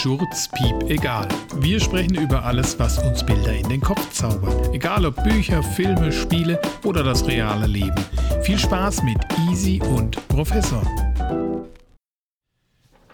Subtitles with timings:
[0.00, 1.28] Schurz, Piep, egal.
[1.56, 4.74] Wir sprechen über alles, was uns Bilder in den Kopf zaubert.
[4.74, 7.94] Egal ob Bücher, Filme, Spiele oder das reale Leben.
[8.42, 9.18] Viel Spaß mit
[9.48, 10.82] Easy und Professor.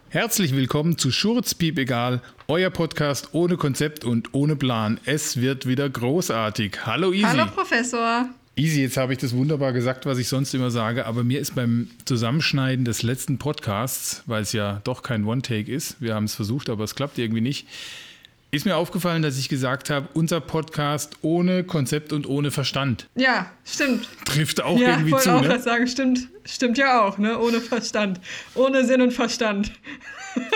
[0.09, 2.23] Herzlich willkommen zu Schurz, Piep, egal.
[2.47, 5.01] Euer Podcast ohne Konzept und ohne Plan.
[5.05, 6.87] Es wird wieder großartig.
[6.87, 7.25] Hallo Easy.
[7.25, 8.31] Hallo Professor.
[8.59, 11.55] Easy, jetzt habe ich das wunderbar gesagt, was ich sonst immer sage, aber mir ist
[11.55, 16.35] beim Zusammenschneiden des letzten Podcasts, weil es ja doch kein One-Take ist, wir haben es
[16.35, 17.69] versucht, aber es klappt irgendwie nicht,
[18.51, 23.07] ist mir aufgefallen, dass ich gesagt habe, unser Podcast ohne Konzept und ohne Verstand.
[23.15, 24.09] Ja, stimmt.
[24.25, 25.37] Trifft auch ja, irgendwie wollte zu.
[25.37, 25.61] auch Ne?
[25.61, 27.39] sagen, stimmt, stimmt ja auch, ne?
[27.39, 28.21] Ohne Verstand.
[28.57, 29.71] Ohne Sinn und Verstand.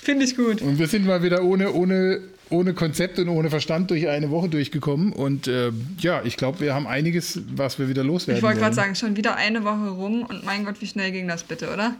[0.00, 0.62] Finde ich gut.
[0.62, 4.48] Und wir sind mal wieder ohne, ohne, ohne Konzept und ohne Verstand durch eine Woche
[4.48, 5.12] durchgekommen.
[5.12, 8.74] Und äh, ja, ich glaube, wir haben einiges, was wir wieder loswerden Ich wollte gerade
[8.74, 11.94] sagen, schon wieder eine Woche rum und mein Gott, wie schnell ging das bitte, oder?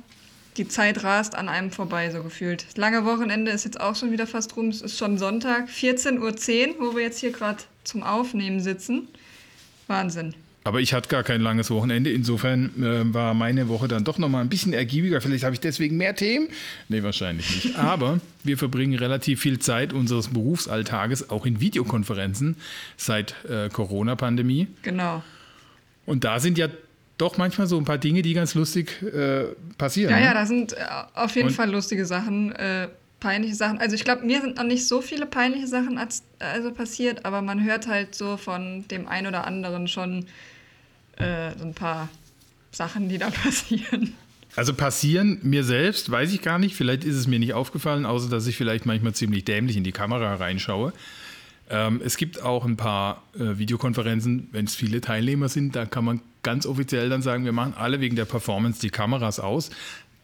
[0.56, 2.64] Die Zeit rast an einem vorbei, so gefühlt.
[2.66, 4.68] Das lange Wochenende ist jetzt auch schon wieder fast rum.
[4.68, 9.08] Es ist schon Sonntag, 14.10 Uhr, wo wir jetzt hier gerade zum Aufnehmen sitzen.
[9.86, 10.34] Wahnsinn.
[10.66, 12.10] Aber ich hatte gar kein langes Wochenende.
[12.10, 15.20] Insofern äh, war meine Woche dann doch nochmal ein bisschen ergiebiger.
[15.20, 16.48] Vielleicht habe ich deswegen mehr Themen.
[16.88, 17.78] Nee, wahrscheinlich nicht.
[17.78, 22.56] Aber wir verbringen relativ viel Zeit unseres Berufsalltages auch in Videokonferenzen
[22.96, 24.66] seit äh, Corona-Pandemie.
[24.82, 25.22] Genau.
[26.04, 26.66] Und da sind ja
[27.16, 29.44] doch manchmal so ein paar Dinge, die ganz lustig äh,
[29.78, 30.10] passieren.
[30.10, 30.24] Ja, ne?
[30.24, 30.78] ja, da sind äh,
[31.14, 32.88] auf jeden Und- Fall lustige Sachen, äh,
[33.20, 33.78] peinliche Sachen.
[33.78, 37.40] Also ich glaube, mir sind noch nicht so viele peinliche Sachen als, also passiert, aber
[37.40, 40.26] man hört halt so von dem einen oder anderen schon
[41.16, 42.08] äh, so ein paar
[42.72, 44.14] Sachen, die da passieren.
[44.54, 46.76] Also passieren mir selbst, weiß ich gar nicht.
[46.76, 49.92] Vielleicht ist es mir nicht aufgefallen, außer dass ich vielleicht manchmal ziemlich dämlich in die
[49.92, 50.92] Kamera reinschaue.
[51.68, 56.04] Ähm, es gibt auch ein paar äh, Videokonferenzen, wenn es viele Teilnehmer sind, da kann
[56.04, 59.70] man ganz offiziell dann sagen, wir machen alle wegen der Performance die Kameras aus.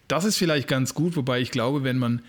[0.07, 2.23] Das ist vielleicht ganz gut, wobei ich glaube, wenn man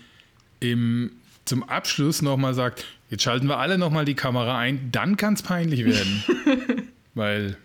[0.58, 1.12] im,
[1.44, 5.42] zum Abschluss nochmal sagt, jetzt schalten wir alle nochmal die Kamera ein, dann kann es
[5.42, 6.24] peinlich werden.
[7.14, 7.56] Weil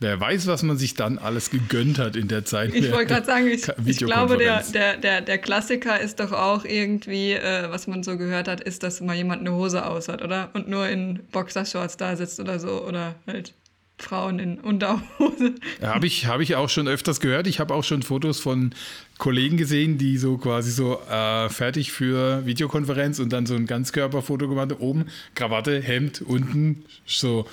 [0.00, 2.74] wer weiß, was man sich dann alles gegönnt hat in der Zeit.
[2.74, 6.64] Ich wollte gerade sagen, ich, ich glaube, der, der, der, der Klassiker ist doch auch
[6.64, 10.22] irgendwie, äh, was man so gehört hat, ist, dass mal jemand eine Hose aus hat,
[10.22, 10.50] oder?
[10.52, 12.84] Und nur in Boxershorts da sitzt oder so.
[12.86, 13.54] Oder halt
[13.98, 15.54] Frauen in Unterhose.
[15.82, 17.46] Habe ich, hab ich auch schon öfters gehört.
[17.46, 18.74] Ich habe auch schon Fotos von
[19.18, 24.48] Kollegen gesehen, die so quasi so äh, fertig für Videokonferenz und dann so ein Ganzkörperfoto
[24.48, 24.80] gemacht haben.
[24.80, 27.48] Oben Krawatte, Hemd, unten so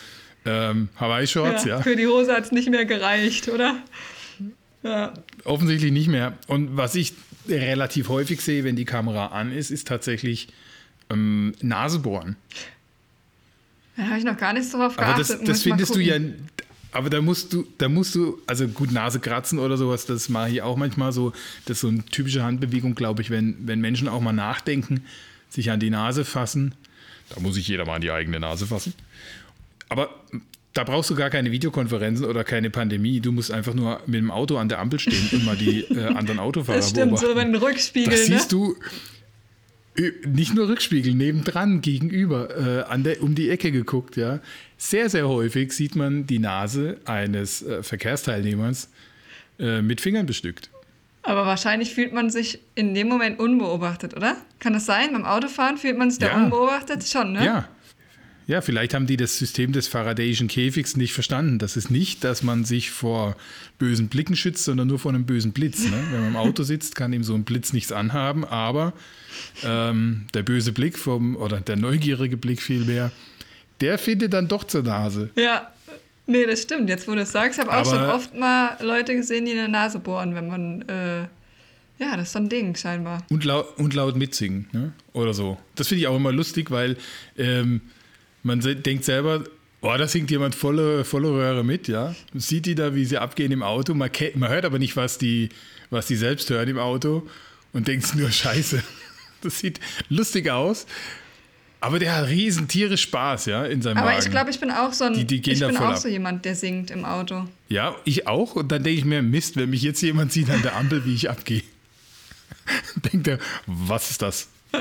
[0.45, 1.81] ähm, Hawaii-Shorts, ja.
[1.81, 3.77] Für die Hose hat es nicht mehr gereicht, oder?
[4.83, 5.13] Ja.
[5.45, 6.37] Offensichtlich nicht mehr.
[6.47, 7.13] Und was ich
[7.47, 10.49] relativ häufig sehe, wenn die Kamera an ist, ist tatsächlich
[11.09, 12.35] ähm, Nasebohren.
[13.95, 15.29] Da habe ich noch gar nicht so drauf Aber geachtet.
[15.29, 16.17] das, muss das mal findest du ja.
[16.91, 20.51] Aber da musst du, da musst du, also gut, Nase kratzen oder sowas, das mache
[20.51, 21.31] ich auch manchmal so.
[21.65, 25.03] Das ist so eine typische Handbewegung, glaube ich, wenn, wenn Menschen auch mal nachdenken,
[25.49, 26.75] sich an die Nase fassen.
[27.29, 28.93] Da muss sich jeder mal an die eigene Nase fassen.
[29.93, 30.09] Aber
[30.73, 33.19] da brauchst du gar keine Videokonferenzen oder keine Pandemie.
[33.19, 36.05] Du musst einfach nur mit dem Auto an der Ampel stehen und mal die äh,
[36.15, 37.27] anderen Autofahrer Das stimmt, beobachten.
[37.29, 38.25] so wenn ein Rückspiegel, Da ne?
[38.25, 38.75] siehst du
[40.25, 42.49] nicht nur Rückspiegel, nebendran, gegenüber,
[42.87, 44.39] äh, an der, um die Ecke geguckt, ja.
[44.77, 48.89] Sehr, sehr häufig sieht man die Nase eines äh, Verkehrsteilnehmers
[49.59, 50.71] äh, mit Fingern bestückt.
[51.21, 54.35] Aber wahrscheinlich fühlt man sich in dem Moment unbeobachtet, oder?
[54.59, 55.13] Kann das sein?
[55.13, 56.43] Beim Autofahren fühlt man sich da Ja.
[56.43, 57.03] unbeobachtet?
[57.07, 57.45] Schon, ne?
[57.45, 57.69] Ja.
[58.45, 61.59] Ja, vielleicht haben die das System des Faradayischen Käfigs nicht verstanden.
[61.59, 63.35] Das ist nicht, dass man sich vor
[63.79, 65.85] bösen Blicken schützt, sondern nur vor einem bösen Blitz.
[65.85, 66.03] Ne?
[66.11, 68.93] Wenn man im Auto sitzt, kann ihm so ein Blitz nichts anhaben, aber
[69.63, 73.11] ähm, der böse Blick vom, oder der neugierige Blick vielmehr,
[73.81, 75.29] der findet dann doch zur Nase.
[75.35, 75.69] Ja.
[76.25, 76.89] Nee, das stimmt.
[76.89, 79.67] Jetzt, wo du es sagst, habe auch schon oft mal Leute gesehen, die in der
[79.67, 80.81] Nase bohren, wenn man.
[80.83, 81.27] Äh,
[81.99, 83.25] ja, das ist so ein Ding, scheinbar.
[83.29, 84.93] Und, lau und laut mitsingen, ne?
[85.11, 85.57] oder so.
[85.75, 86.97] Das finde ich auch immer lustig, weil
[87.37, 87.81] ähm,
[88.43, 89.43] man denkt selber,
[89.81, 92.15] oh, da singt jemand volle, volle Röhre mit, ja.
[92.33, 93.93] Man Sieht die da, wie sie abgehen im Auto.
[93.93, 95.49] Man, man hört aber nicht, was die,
[95.89, 97.27] was die selbst hören im Auto
[97.73, 98.83] und denkt nur, scheiße.
[99.41, 100.85] Das sieht lustig aus.
[101.81, 104.23] Aber der hat riesen tierisch Spaß, ja, in seinem Aber Wagen.
[104.23, 105.13] ich glaube, ich bin auch so ein.
[105.15, 105.97] Die- die ich bin auch ab.
[105.97, 107.45] so jemand, der singt im Auto.
[107.67, 108.55] Ja, ich auch.
[108.55, 111.13] Und dann denke ich mir, Mist, wenn mich jetzt jemand sieht an der Ampel, wie
[111.13, 111.61] ich abgehe.
[113.11, 114.47] Denkt er, was ist das?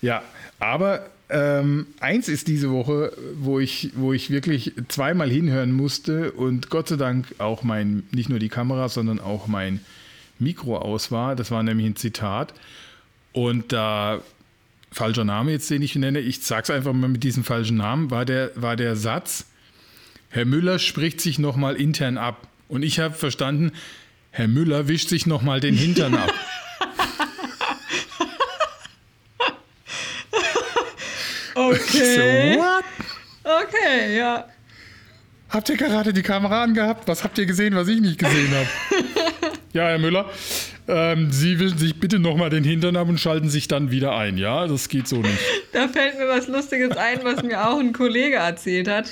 [0.00, 0.22] ja,
[0.60, 6.70] aber ähm, eins ist diese Woche, wo ich, wo ich wirklich zweimal hinhören musste und
[6.70, 9.80] Gott sei Dank auch mein, nicht nur die Kamera, sondern auch mein
[10.38, 11.34] Mikro aus war.
[11.34, 12.54] Das war nämlich ein Zitat.
[13.32, 14.22] Und da,
[14.92, 18.24] falscher Name jetzt, den ich nenne, ich sag's einfach mal mit diesem falschen Namen, war
[18.24, 19.46] der, war der Satz,
[20.30, 22.46] Herr Müller spricht sich nochmal intern ab.
[22.68, 23.72] Und ich habe verstanden,
[24.30, 26.32] Herr Müller wischt sich nochmal den Hintern ab.
[31.56, 32.54] Okay.
[32.54, 32.84] So, what?
[33.42, 34.44] Okay, ja.
[35.48, 37.08] Habt ihr gerade die Kamera angehabt?
[37.08, 38.68] Was habt ihr gesehen, was ich nicht gesehen habe?
[39.72, 40.28] ja, Herr Müller,
[40.86, 44.36] ähm, Sie wischen sich bitte nochmal den Hintern ab und schalten sich dann wieder ein.
[44.36, 45.38] Ja, das geht so nicht.
[45.72, 49.10] Da fällt mir was Lustiges ein, was mir auch ein Kollege erzählt hat.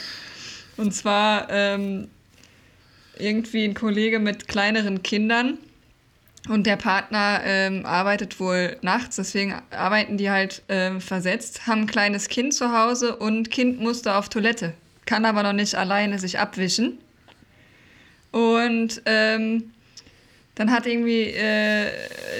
[0.76, 2.08] Und zwar ähm,
[3.18, 5.58] irgendwie ein Kollege mit kleineren Kindern.
[6.48, 11.86] Und der Partner ähm, arbeitet wohl nachts, deswegen arbeiten die halt ähm, versetzt, haben ein
[11.86, 14.74] kleines Kind zu Hause und Kind musste auf Toilette,
[15.06, 16.98] kann aber noch nicht alleine sich abwischen.
[18.30, 19.72] Und ähm,
[20.54, 21.90] dann hat irgendwie äh,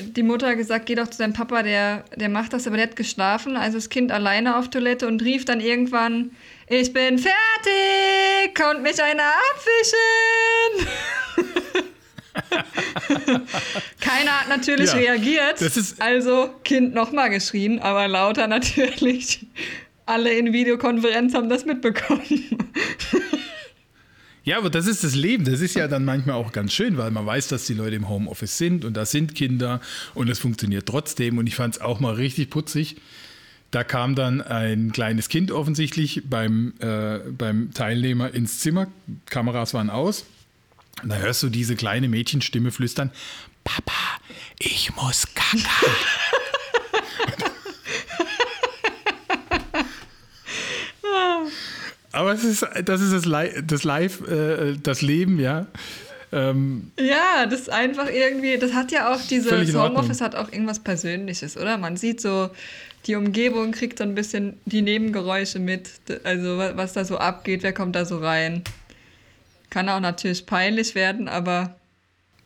[0.02, 2.96] die Mutter gesagt, geh doch zu deinem Papa, der, der macht das, aber der hat
[2.96, 6.32] geschlafen, also das Kind alleine auf Toilette und rief dann irgendwann,
[6.68, 10.88] ich bin fertig, kommt mich einer abwischen.
[14.00, 15.62] Keiner hat natürlich Ja, reagiert,
[16.00, 19.46] also Kind nochmal geschrien, aber lauter natürlich.
[20.06, 22.22] Alle in Videokonferenz haben das mitbekommen.
[24.44, 25.44] Ja, aber das ist das Leben.
[25.46, 28.10] Das ist ja dann manchmal auch ganz schön, weil man weiß, dass die Leute im
[28.10, 29.80] Homeoffice sind und da sind Kinder
[30.14, 31.38] und es funktioniert trotzdem.
[31.38, 32.96] Und ich fand es auch mal richtig putzig.
[33.70, 38.88] Da kam dann ein kleines Kind offensichtlich beim, äh, beim Teilnehmer ins Zimmer.
[39.26, 40.26] Kameras waren aus.
[41.02, 43.10] Und da hörst du diese kleine Mädchenstimme flüstern:
[43.64, 43.92] Papa,
[44.58, 45.64] ich muss kacken.
[52.12, 55.66] Aber es ist, das ist das, Li das Live, äh, das Leben, ja.
[56.32, 59.50] Ähm, Ja, das ist einfach irgendwie, das hat ja auch dieses.
[59.88, 61.76] Homeoffice hat auch irgendwas Persönliches, oder?
[61.76, 62.50] Man sieht so,
[63.06, 65.90] die Umgebung kriegt so ein bisschen die Nebengeräusche mit,
[66.22, 68.62] also wa- was da so abgeht, wer kommt da so rein.
[69.74, 71.74] Kann auch natürlich peinlich werden, aber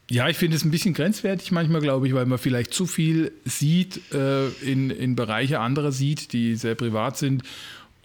[0.08, 3.32] Ja, ich finde es ein bisschen grenzwertig manchmal, glaube ich, weil man vielleicht zu viel
[3.44, 7.42] sieht, äh, in, in Bereiche anderer sieht, die sehr privat sind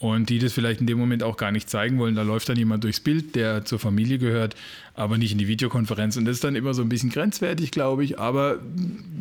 [0.03, 2.15] und die das vielleicht in dem Moment auch gar nicht zeigen wollen.
[2.15, 4.53] Da läuft dann jemand durchs Bild, der zur Familie gehört,
[4.95, 6.17] aber nicht in die Videokonferenz.
[6.17, 8.19] Und das ist dann immer so ein bisschen grenzwertig, glaube ich.
[8.19, 8.59] Aber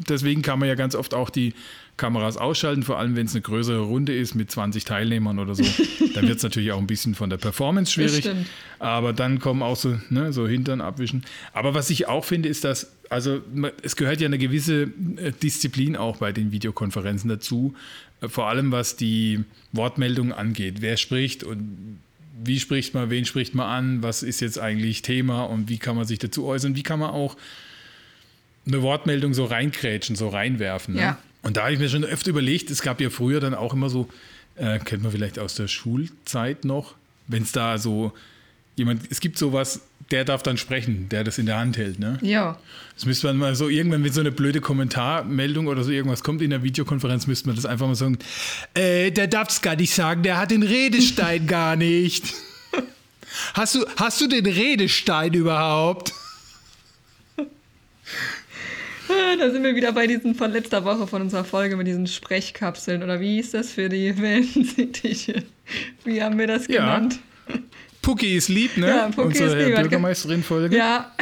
[0.08, 1.54] deswegen kann man ja ganz oft auch die
[1.96, 5.62] Kameras ausschalten, vor allem wenn es eine größere Runde ist mit 20 Teilnehmern oder so.
[6.14, 8.28] dann wird es natürlich auch ein bisschen von der Performance schwierig.
[8.80, 11.22] Aber dann kommen auch so, ne, so Hintern abwischen.
[11.52, 13.40] Aber was ich auch finde, ist, dass, also
[13.82, 17.76] es gehört ja eine gewisse äh, Disziplin auch bei den Videokonferenzen dazu.
[18.22, 20.76] Äh, Vor allem was die Wortmeldung angeht.
[20.80, 21.98] Wer spricht und
[22.44, 25.96] wie spricht man, wen spricht man an, was ist jetzt eigentlich Thema und wie kann
[25.96, 27.36] man sich dazu äußern, wie kann man auch
[28.66, 30.94] eine Wortmeldung so reinkrätschen, so reinwerfen.
[30.94, 31.00] Ne?
[31.00, 31.18] Ja.
[31.42, 33.90] Und da habe ich mir schon öfter überlegt, es gab ja früher dann auch immer
[33.90, 34.08] so,
[34.56, 36.94] äh, kennt man vielleicht aus der Schulzeit noch,
[37.26, 38.12] wenn es da so
[38.76, 39.80] jemand, es gibt sowas,
[40.10, 41.98] der darf dann sprechen, der das in der Hand hält.
[41.98, 42.18] Ne?
[42.22, 42.58] ja.
[42.94, 46.42] Das müsste man mal so, irgendwann, wenn so eine blöde Kommentarmeldung oder so irgendwas kommt
[46.42, 48.18] in der Videokonferenz, müsste man das einfach mal sagen,
[48.74, 52.34] äh, der darf es gar nicht sagen, der hat den Redestein gar nicht.
[53.54, 56.12] Hast du, hast du den Redestein überhaupt?
[59.38, 63.02] Da sind wir wieder bei diesen von letzter Woche von unserer Folge mit diesen Sprechkapseln
[63.02, 65.42] oder wie hieß das für die Wellensittiche?
[66.04, 66.96] Wie haben wir das Ja.
[66.96, 67.18] genannt?
[68.02, 68.88] Pucki ist lieb, ne?
[68.88, 70.76] Ja, Pucki Unsere ist lieb, Bürgermeisterin-Folge.
[70.76, 71.12] Ja,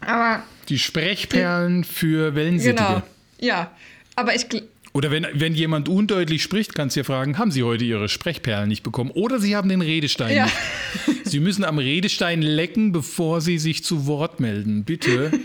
[0.00, 2.76] aber Die Sprechperlen für Wellensittige.
[2.76, 3.02] genau.
[3.40, 3.70] Ja,
[4.16, 4.46] aber ich
[4.92, 8.68] Oder wenn, wenn jemand undeutlich spricht, kannst du ja fragen, haben Sie heute Ihre Sprechperlen
[8.68, 9.10] nicht bekommen?
[9.10, 10.44] Oder Sie haben den Redestein Ja.
[11.06, 11.26] nicht.
[11.26, 14.84] Sie müssen am Redestein lecken, bevor Sie sich zu Wort melden.
[14.84, 15.30] Bitte.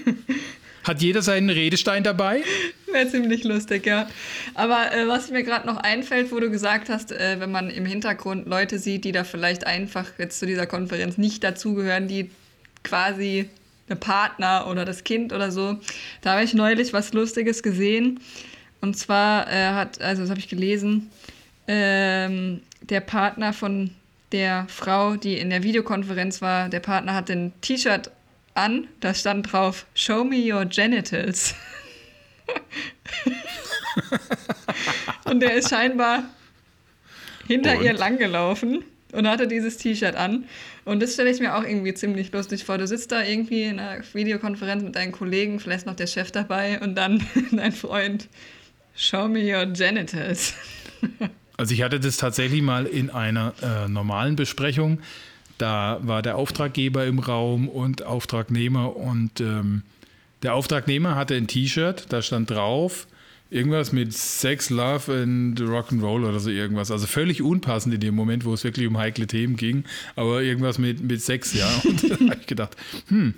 [0.83, 2.43] Hat jeder seinen Redestein dabei?
[2.91, 4.07] Wäre ziemlich lustig, ja.
[4.53, 7.85] Aber äh, was mir gerade noch einfällt, wo du gesagt hast, äh, wenn man im
[7.85, 12.29] Hintergrund Leute sieht, die da vielleicht einfach jetzt zu dieser Konferenz nicht dazugehören, die
[12.83, 13.49] quasi
[13.89, 15.77] der Partner oder das Kind oder so.
[16.21, 18.19] Da habe ich neulich was Lustiges gesehen.
[18.81, 21.09] Und zwar äh, hat, also das habe ich gelesen,
[21.67, 23.91] ähm, der Partner von
[24.33, 28.11] der Frau, die in der Videokonferenz war, der Partner hat ein T-Shirt
[28.55, 31.55] an, da stand drauf, Show me your genitals.
[35.25, 36.23] Und der ist scheinbar
[37.47, 37.85] hinter Und?
[37.85, 38.83] ihr langgelaufen
[39.13, 40.45] und hatte dieses T-Shirt an.
[40.85, 42.77] Und das stelle ich mir auch irgendwie ziemlich lustig vor.
[42.77, 46.79] Du sitzt da irgendwie in einer Videokonferenz mit deinen Kollegen, vielleicht noch der Chef dabei
[46.81, 48.27] und dann dein Freund.
[48.95, 50.53] Show me your genitals.
[51.57, 54.99] Also ich hatte das tatsächlich mal in einer äh, normalen Besprechung.
[55.57, 59.83] Da war der Auftraggeber im Raum und Auftragnehmer und ähm,
[60.41, 63.07] der Auftragnehmer hatte ein T-Shirt, da stand drauf
[63.53, 66.89] irgendwas mit Sex, Love and Rock'n'Roll oder so irgendwas.
[66.91, 70.79] Also völlig unpassend in dem Moment, wo es wirklich um heikle Themen ging, aber irgendwas
[70.79, 71.69] mit, mit Sex, ja.
[71.83, 72.75] Und da habe ich gedacht,
[73.07, 73.35] hm,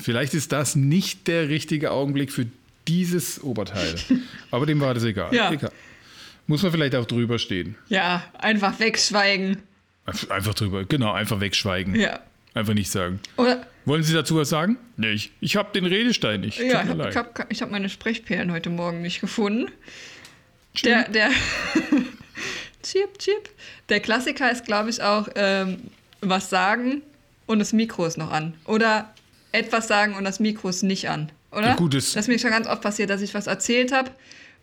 [0.00, 2.46] vielleicht ist das nicht der richtige Augenblick für
[2.88, 3.94] dieses Oberteil.
[4.50, 5.34] Aber dem war das egal.
[5.34, 5.52] Ja.
[5.52, 5.72] egal.
[6.46, 7.76] Muss man vielleicht auch drüber stehen.
[7.88, 9.58] Ja, einfach wegschweigen.
[10.28, 11.94] Einfach drüber, genau, einfach wegschweigen.
[11.94, 12.20] Ja.
[12.52, 13.20] Einfach nicht sagen.
[13.36, 14.76] Oder, Wollen Sie dazu was sagen?
[14.96, 16.58] Nee, ich, ich habe den Redestein nicht.
[16.58, 19.70] ja, ich habe hab, hab meine Sprechperlen heute Morgen nicht gefunden.
[20.84, 21.30] Der, der,
[22.82, 23.50] chip, chip.
[23.88, 25.78] Der Klassiker ist, glaube ich, auch ähm,
[26.20, 27.02] was sagen
[27.46, 28.54] und das Mikro ist noch an.
[28.66, 29.12] Oder
[29.52, 31.30] etwas sagen und das Mikro ist nicht an.
[31.50, 31.68] Oder?
[31.68, 34.10] Ja, gut, das- das ist mir schon ganz oft passiert, dass ich was erzählt habe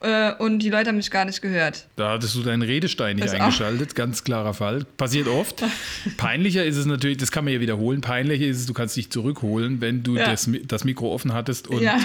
[0.01, 1.87] äh, und die Leute haben mich gar nicht gehört.
[1.95, 3.39] Da hattest du deinen Redestein nicht Das auch.
[3.41, 4.85] eingeschaltet, ganz klarer Fall.
[4.97, 5.63] Passiert oft.
[6.17, 9.09] Peinlicher ist es natürlich, das kann man ja wiederholen, peinlicher ist es, du kannst dich
[9.11, 10.25] zurückholen, wenn du Ja.
[10.31, 11.99] das, das Mikro offen hattest und Ja,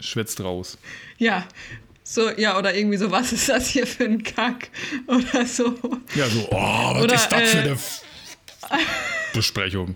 [0.00, 0.78] schwätzt raus.
[1.18, 1.46] ja.
[2.02, 4.70] So, ja, oder irgendwie so, was ist das hier für ein Kack?
[5.06, 5.76] Oder so.
[6.16, 6.56] Ja, so, oh,
[6.94, 8.00] was Oder, ist das für äh, eine F
[9.32, 9.94] Besprechung?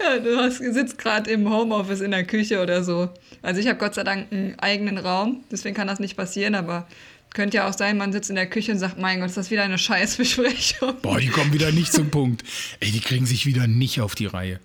[0.00, 3.08] Ja, du hast, sitzt gerade im Homeoffice in der Küche oder so.
[3.42, 6.86] Also ich habe Gott sei Dank einen eigenen Raum, deswegen kann das nicht passieren, aber
[7.34, 9.50] könnte ja auch sein, man sitzt in der Küche und sagt, mein Gott, ist das
[9.50, 10.96] wieder eine Scheißbesprechung.
[11.02, 12.44] Boah, die kommen wieder nicht zum Punkt.
[12.80, 14.60] Ey, die kriegen sich wieder nicht auf die Reihe.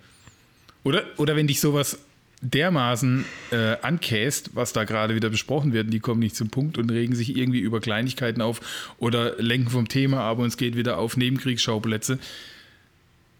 [0.84, 1.98] Oder, oder wenn dich sowas
[2.40, 6.78] dermaßen äh, ankäst, was da gerade wieder besprochen wird, und die kommen nicht zum Punkt
[6.78, 8.60] und regen sich irgendwie über Kleinigkeiten auf
[8.98, 12.18] oder lenken vom Thema ab und es geht wieder auf Nebenkriegsschauplätze,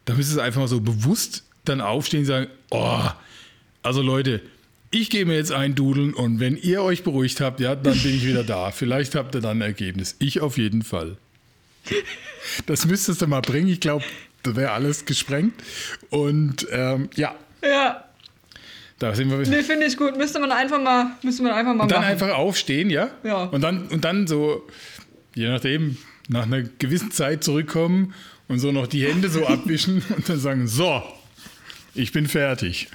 [0.08, 3.02] da müsstest du einfach mal so bewusst dann aufstehen und sagen, oh,
[3.82, 4.40] also Leute,
[4.90, 8.24] ich gehe mir jetzt eindudeln und wenn ihr euch beruhigt habt, ja, dann bin ich
[8.26, 8.70] wieder da.
[8.72, 10.16] Vielleicht habt ihr dann ein Ergebnis.
[10.18, 11.18] Ich auf jeden Fall.
[12.64, 13.68] Das müsstest du mal bringen.
[13.68, 14.04] Ich glaube,
[14.44, 15.52] da wäre alles gesprengt.
[16.08, 18.04] Und ähm, ja, Ja,
[18.98, 19.36] da sind wir.
[19.38, 20.16] nee, finde ich gut.
[20.16, 22.10] Müsste man einfach mal, müsste man einfach mal Und dann machen.
[22.12, 23.10] einfach aufstehen, ja?
[23.24, 23.44] Ja.
[23.44, 24.66] Und dann, und dann so,
[25.34, 25.98] je nachdem,
[26.28, 28.14] nach einer gewissen Zeit zurückkommen
[28.48, 31.02] und so noch die Hände so abwischen und dann sagen, so,
[31.94, 32.88] ich bin fertig.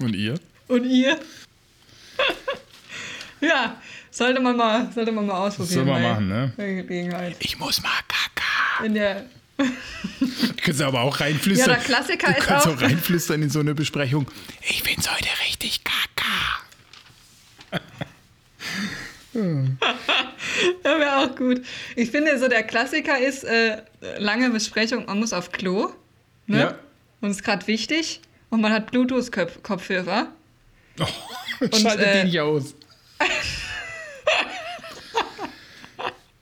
[0.00, 0.34] Und ihr?
[0.68, 1.18] Und ihr?
[3.40, 5.74] ja, sollte man mal, sollte man mal ausprobieren.
[5.74, 6.52] Soll man machen, ne?
[6.56, 7.36] Gelegenheit.
[7.40, 8.84] Ich muss mal kaka.
[8.84, 9.26] In der,
[9.58, 11.68] Du kannst aber auch reinflüstern.
[11.70, 14.26] Ja, der Klassiker du ist kannst auch- auch reinflüstern in so eine Besprechung.
[14.68, 16.60] Ich find's heute richtig kaka.
[20.84, 21.62] Ja, wäre auch gut.
[21.96, 23.82] Ich finde, so der Klassiker ist äh,
[24.18, 25.90] lange Besprechung, man muss auf Klo.
[26.46, 26.60] Ne?
[26.60, 26.78] Ja.
[27.20, 28.20] Und ist gerade wichtig.
[28.48, 30.28] Und man hat Bluetooth-Kopfhörer.
[31.00, 31.06] Oh,
[31.76, 32.74] schaltet äh, die nicht aus.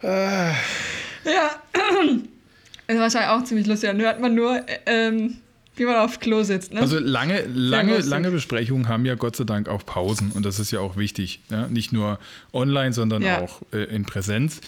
[0.05, 1.63] Ja.
[2.87, 3.89] ist wahrscheinlich auch ziemlich lustig.
[3.89, 5.39] Dann hört man nur, äh, ähm,
[5.76, 6.73] wie man auf Klo sitzt.
[6.73, 6.81] Ne?
[6.81, 10.71] Also lange, lange, lange Besprechungen haben ja Gott sei Dank auch Pausen und das ist
[10.71, 11.40] ja auch wichtig.
[11.50, 11.69] Ja?
[11.69, 12.19] Nicht nur
[12.52, 13.40] online, sondern Ja.
[13.40, 14.61] auch äh, in Präsenz.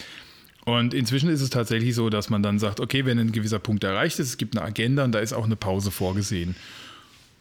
[0.65, 3.85] Und inzwischen ist es tatsächlich so, dass man dann sagt, okay, wenn ein gewisser Punkt
[3.85, 6.55] erreicht ist, es gibt eine Agenda und da ist auch eine Pause vorgesehen.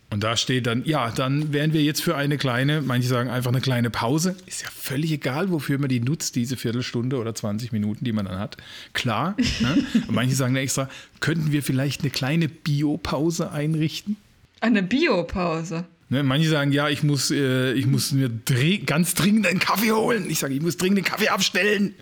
[0.08, 3.50] Und da steht dann, ja, dann wären wir jetzt für eine kleine, manche sagen einfach
[3.50, 4.36] eine kleine Pause.
[4.46, 8.26] Ist ja völlig egal, wofür man die nutzt, diese Viertelstunde oder 20 Minuten, die man
[8.26, 8.56] dann hat.
[8.92, 9.36] Klar.
[9.60, 9.84] Ne?
[9.94, 10.88] Und manche sagen dann extra,
[11.20, 14.16] könnten wir vielleicht eine kleine Biopause einrichten?
[14.60, 15.84] Eine Biopause.
[16.08, 19.90] Ne, manche sagen, ja, ich muss, äh, ich muss mir dre ganz dringend einen Kaffee
[19.90, 20.30] holen.
[20.30, 21.94] Ich sage, ich muss dringend den Kaffee abstellen.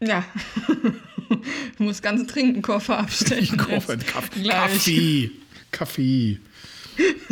[0.00, 0.22] Ja.
[1.78, 3.42] du musst ganze Trinkenkoffer abstellen.
[3.42, 3.90] Ich kaufe jetzt.
[3.90, 5.30] einen Kaffee.
[5.70, 6.40] Kaffee.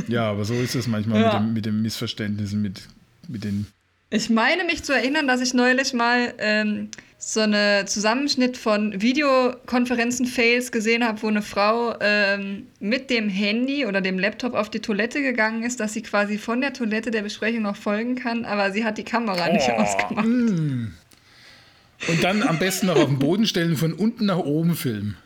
[0.09, 1.27] Ja, aber so ist es manchmal Ja.
[1.27, 2.83] mit, dem, mit dem Missverständnissen, mit,
[3.29, 3.67] mit den.
[4.11, 10.71] Ich meine mich zu erinnern, dass ich neulich mal ähm, so einen Zusammenschnitt von Videokonferenzen-Fails
[10.73, 15.23] gesehen habe, wo eine Frau ähm, mit dem Handy oder dem Laptop auf die Toilette
[15.23, 18.85] gegangen ist, dass sie quasi von der Toilette der Besprechung noch folgen kann, aber sie
[18.85, 19.81] hat die Kamera nicht Oh.
[19.81, 20.27] ausgemacht.
[20.27, 25.17] Und dann am besten noch auf den Boden stellen, von unten nach oben filmen.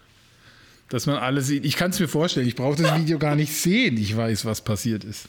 [0.88, 1.66] Dass man alles sieht.
[1.66, 3.97] Ich kann es mir vorstellen, ich brauche das Video gar nicht sehen.
[3.99, 5.28] Ich weiß, was passiert ist.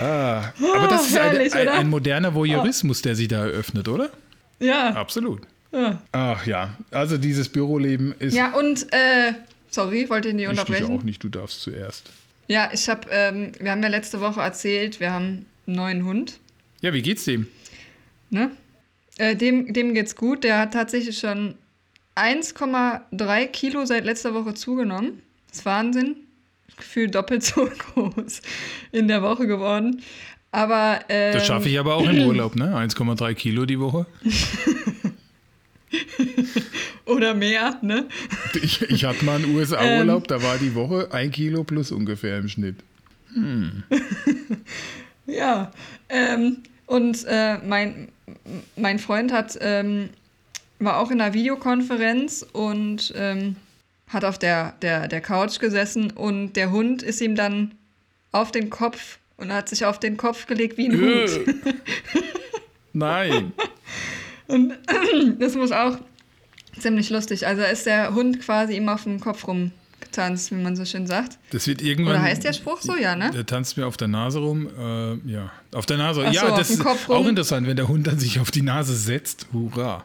[0.00, 1.74] Ah, aber das ist herrlich, ein, oder?
[1.74, 4.10] ein moderner Voyeurismus, der sich da eröffnet, oder?
[4.58, 4.94] Ja.
[4.94, 5.42] Absolut.
[5.72, 8.34] Ja, Ach ja, also dieses Büroleben ist.
[8.34, 9.32] ja und, äh,
[9.70, 10.98] sorry, wollte ich nicht ich unterbrechen.
[10.98, 12.10] auch nicht, du darfst zuerst.
[12.48, 16.40] Ja, ich habe, ähm, wir haben ja letzte Woche erzählt, wir haben einen neuen Hund.
[16.82, 17.46] Ja, wie geht's dem?
[18.28, 18.50] Ne?
[19.16, 20.44] Äh, dem, dem geht's gut.
[20.44, 21.54] Der hat tatsächlich schon
[22.16, 25.22] 1,3 Kilo seit letzter Woche zugenommen.
[25.48, 26.16] Das ist Wahnsinn.
[26.76, 28.40] Gefühl doppelt so groß
[28.92, 30.02] in der Woche geworden.
[30.50, 32.76] Aber ähm, Das schaffe ich aber auch im Urlaub, ne?
[32.76, 34.06] 1,3 Kilo die Woche.
[37.06, 38.06] oder mehr, ne?
[38.62, 42.48] Ich, ich hatte mal einen USA-Urlaub, da war die Woche ein Kilo plus ungefähr im
[42.48, 42.76] Schnitt.
[45.26, 45.70] Ja.
[46.08, 48.08] Ähm, und äh, mein,
[48.76, 50.10] mein Freund hat ähm,
[50.84, 53.56] war auch in einer Videokonferenz und ähm,
[54.08, 57.72] hat auf der, der, der Couch gesessen und der Hund ist ihm dann
[58.30, 61.46] auf den Kopf und hat sich auf den Kopf gelegt wie ein Hut.
[61.46, 61.54] Äh.
[62.92, 63.52] Nein.
[64.48, 64.74] Und
[65.38, 65.98] das muss auch
[66.78, 67.46] ziemlich lustig.
[67.46, 71.38] Also ist der Hund quasi ihm auf dem Kopf rumgetanzt, wie man so schön sagt.
[71.50, 72.14] Das wird irgendwann.
[72.14, 73.30] Oder heißt der Spruch so, ja, ne?
[73.30, 74.68] Der tanzt mir auf der Nase rum.
[74.78, 76.24] Äh, ja, auf der Nase.
[76.26, 78.62] Ach ja, so, auf das ist auch interessant, wenn der Hund dann sich auf die
[78.62, 79.46] Nase setzt.
[79.52, 80.04] Hurra.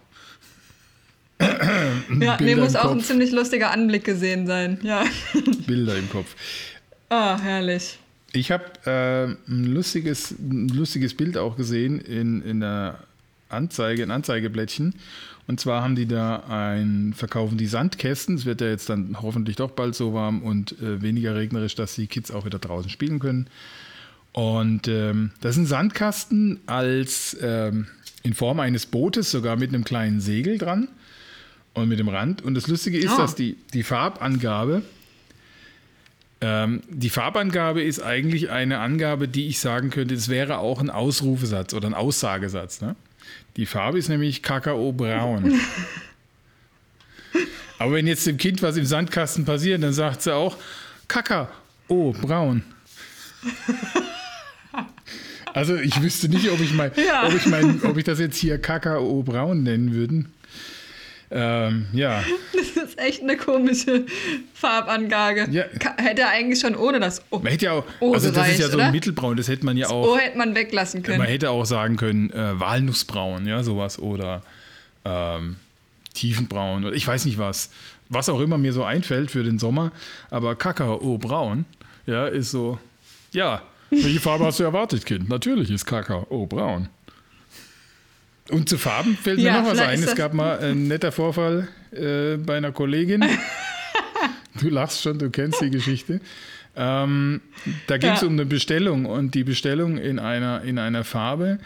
[1.39, 4.79] Ja, nee, Bilder muss im auch ein ziemlich lustiger Anblick gesehen sein.
[4.81, 5.03] Ja.
[5.67, 6.35] Bilder im Kopf.
[7.09, 7.99] Ah, herrlich.
[8.33, 12.99] Ich habe äh, ein, lustiges, ein lustiges Bild auch gesehen in, in der
[13.49, 14.95] Anzeige, ein Anzeigeblättchen.
[15.47, 18.35] Und zwar haben die da ein, verkaufen die Sandkästen.
[18.35, 21.95] Es wird ja jetzt dann hoffentlich doch bald so warm und äh, weniger regnerisch, dass
[21.95, 23.47] die Kids auch wieder draußen spielen können.
[24.33, 27.87] Und ähm, das ist ein Sandkasten als ähm,
[28.23, 30.89] in Form eines Bootes, sogar mit einem kleinen Segel dran
[31.77, 32.41] und mit dem Rand.
[32.41, 33.17] Und das Lustige ist, Ah.
[33.17, 34.81] dass die, die Farbangabe
[36.39, 40.91] ähm, die Farbangabe ist eigentlich eine Angabe, die ich sagen könnte, es wäre auch ein
[40.91, 42.79] Ausrufesatz oder ein Aussagesatz.
[42.79, 42.95] Ne?
[43.55, 45.59] Die Farbe ist nämlich Kakao-Braun.
[47.79, 50.57] Aber wenn jetzt dem Kind was im Sandkasten passiert, dann sagt sie auch
[51.07, 52.61] Kakao-Braun.
[55.53, 57.25] Also ich wüsste nicht, ob ich, mein, Ja.
[57.25, 60.25] ob, ich mein, ob ich das jetzt hier Kakao-Braun nennen würde.
[61.29, 64.05] Ähm, ja, Das ist echt eine komische
[64.53, 65.47] Farbangabe.
[65.51, 65.65] Ja.
[65.97, 68.59] Hätte er eigentlich schon ohne das O, man hätte ja auch, Oh, also das ist
[68.59, 68.91] ja so ein?
[68.91, 70.07] Mittelbraun, das hätte man ja auch.
[70.07, 71.17] o hätte man weglassen können.
[71.17, 73.99] Man hätte auch sagen können, äh, Walnussbraun, ja, sowas.
[73.99, 74.41] Oder
[75.03, 75.57] ähm,
[76.13, 77.69] Tiefenbraun oder ich weiß nicht was.
[78.09, 79.91] Was auch immer mir so einfällt für den Sommer.
[80.29, 81.65] Aber Kakao-Braun,
[82.05, 82.79] ja, ist so,
[83.33, 85.27] ja, welche Farbe hast du erwartet, Kind?
[85.29, 86.87] Natürlich ist Kakao-Braun.
[88.49, 90.01] Und zu Farben fällt Ja, mir noch was ein.
[90.01, 93.23] Es gab mal ein netter Vorfall äh, bei einer Kollegin.
[94.61, 96.21] du lachst schon, du kennst die Geschichte.
[96.75, 97.41] Ähm,
[97.87, 98.27] da ging es Ja.
[98.27, 101.59] um eine Bestellung und die Bestellung in einer, in einer Farbe.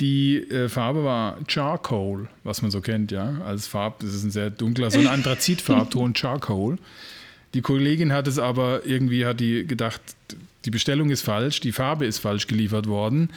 [0.00, 4.00] Die äh, Farbe war Charcoal, was man so kennt, ja, als Farb.
[4.00, 6.78] Das ist ein sehr dunkler, so ein Anthrazitfarbton, Charcoal.
[7.54, 10.00] Die Kollegin hat es aber irgendwie, hat die gedacht,
[10.64, 13.30] die Bestellung ist falsch, die Farbe ist falsch geliefert worden,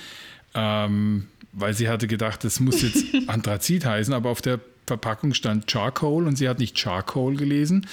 [0.56, 5.71] ähm, weil sie hatte gedacht, das muss jetzt Anthrazit heißen, aber auf der Verpackung stand
[5.71, 7.87] Charcoal und sie hat nicht Charcoal gelesen,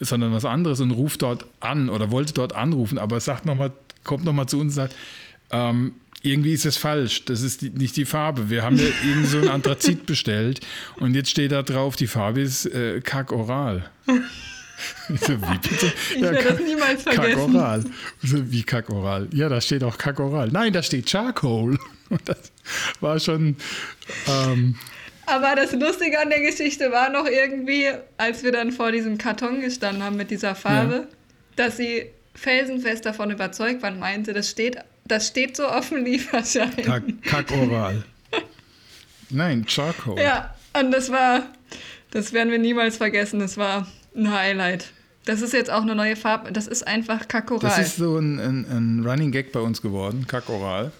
[0.00, 3.72] sondern was anderes und ruft dort an oder wollte dort anrufen, aber sagt noch mal,
[4.02, 4.94] kommt nochmal zu uns und sagt,
[5.50, 8.50] ähm, irgendwie ist es falsch, das ist die, nicht die Farbe.
[8.50, 10.60] Wir haben ja irgend so ein Anthrazit bestellt
[10.96, 13.90] und jetzt steht da drauf, die Farbe ist äh, Kack-Oral.
[15.08, 15.92] Ich so, wie bitte?
[16.14, 17.52] Ich werde das niemals vergessen.
[17.52, 17.84] Kackoral.
[18.22, 19.28] So, wie Kackoral?
[19.32, 20.48] Ja, da steht auch Kackoral.
[20.48, 21.78] Nein, da steht Charcoal.
[22.10, 22.38] Und das
[23.00, 23.56] war schon.
[24.28, 24.76] Ähm,
[25.26, 27.86] Aber das Lustige an der Geschichte war noch irgendwie,
[28.18, 31.06] als wir dann vor diesem Karton gestanden haben mit dieser Farbe, Ja.
[31.56, 36.04] dass sie felsenfest davon überzeugt war und meinte, das steht, das steht so auf dem
[36.04, 36.74] Lieferschein.
[36.76, 38.02] Kack, Kackoral.
[39.30, 40.20] Nein, Charcoal.
[40.20, 41.42] Ja, und das war,
[42.10, 44.90] das werden wir niemals vergessen, das war ein Highlight.
[45.24, 47.70] Das ist jetzt auch eine neue Farbe, das ist einfach Kakoral.
[47.70, 50.92] Das ist so ein, ein, ein Running Gag bei uns geworden, Kackoral.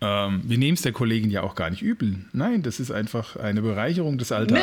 [0.00, 2.16] Ähm, wir nehmen es der Kollegin ja auch gar nicht übel.
[2.32, 4.62] Nein, das ist einfach eine Bereicherung des Alltags.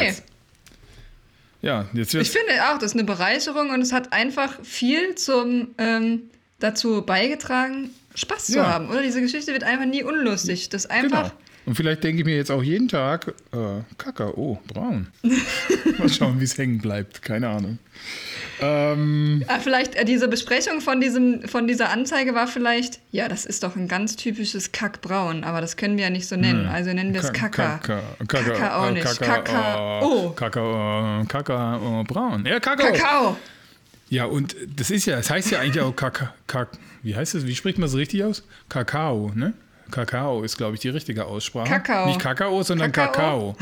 [1.61, 1.67] Nee.
[1.67, 2.29] Ja, jetzt Ich wird's.
[2.29, 6.23] finde auch, das ist eine Bereicherung und es hat einfach viel zum, ähm,
[6.59, 8.67] dazu beigetragen, Spaß zu Ja.
[8.67, 8.89] haben.
[8.89, 10.67] Oder diese Geschichte wird einfach nie unlustig.
[10.69, 11.29] Das ist einfach.
[11.29, 11.33] Genau.
[11.69, 15.05] Und vielleicht denke ich mir jetzt auch jeden Tag, äh, Kakao, braun.
[15.99, 17.21] Mal schauen, wie es hängen bleibt.
[17.21, 17.77] Keine Ahnung.
[18.59, 23.45] Ähm, Ah, vielleicht äh, diese Besprechung von, diesem, von dieser Anzeige war vielleicht, ja, das
[23.45, 26.65] ist doch ein ganz typisches Kackbraun, aber das können wir ja nicht so nennen.
[26.65, 28.01] Also nennen wir es Ka- Kaka.
[28.27, 29.05] Kaka, Kakao äh, nicht.
[29.05, 30.31] Kakao, Kakao.
[30.31, 32.45] Kakao, äh, Kakao, braun.
[32.47, 32.91] Ja, Kakao.
[32.93, 33.37] Kakao.
[34.09, 36.69] Ja, und das ist ja, es heißt ja eigentlich auch Kaka, Kak,
[37.03, 38.43] wie heißt das, wie spricht man es richtig aus?
[38.69, 39.53] Kakao, ne?
[39.91, 41.69] Kakao ist, glaube ich, die richtige Aussprache.
[41.69, 42.07] Kakao.
[42.07, 43.53] Nicht Kakao, sondern Kakao.
[43.53, 43.55] Kakao.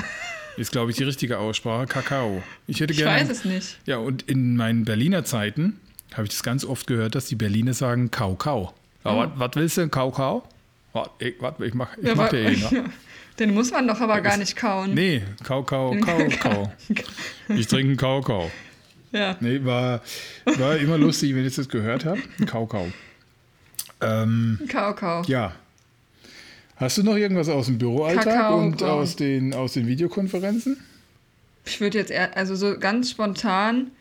[0.58, 1.86] Ist, glaube ich, die richtige Aussprache.
[1.86, 2.42] Kakao.
[2.66, 3.22] Ich hätte Ich gerne.
[3.22, 3.78] weiß es nicht.
[3.86, 5.80] Ja, und in meinen Berliner Zeiten
[6.14, 8.74] habe ich das ganz oft gehört, dass die Berliner sagen Kau Kau.
[9.04, 10.48] Aber was willst du, Kau Kau?
[10.94, 12.86] Warte, ich, wart, ich mach, ich Ja, mach dir eh, ne?
[13.40, 14.96] Den muss man doch aber gar nicht kauen.
[14.96, 16.72] Nee, Kau Kau, Kau Kau.
[17.50, 18.50] Ich trinke einen Kau Kau.
[19.12, 19.36] Ja.
[19.40, 20.02] Nee, war,
[20.58, 22.20] war immer lustig, wenn ich das gehört habe.
[22.48, 22.88] Kau Kau.
[24.02, 25.22] Ähm, Kakao.
[25.28, 25.54] ja.
[26.78, 28.90] Hast du noch irgendwas aus dem Büroalltag Kakao, und braun.
[28.90, 30.78] aus den, aus den Videokonferenzen?
[31.66, 33.92] Ich würde jetzt, eher, also so ganz spontan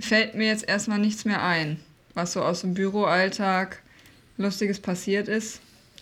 [0.00, 1.78] fällt mir jetzt erstmal nichts mehr ein,
[2.14, 3.82] was so aus dem Büroalltag
[4.36, 5.60] Lustiges passiert ist.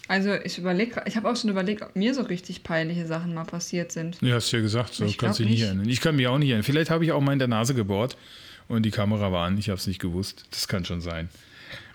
[0.09, 3.45] Also ich überlege, ich habe auch schon überlegt, ob mir so richtig peinliche Sachen mal
[3.45, 4.19] passiert sind.
[4.21, 5.67] Ja, hast du ja gesagt, so Ich kannst dich nicht nicht.
[5.67, 5.89] erinnern.
[5.89, 6.65] Ich kann mich auch nicht erinnern.
[6.65, 8.17] Vielleicht habe ich auch mal in der Nase gebohrt
[8.69, 9.59] und die Kamera war an.
[9.59, 10.45] Ich habe es nicht gewusst.
[10.51, 11.29] Das kann schon sein.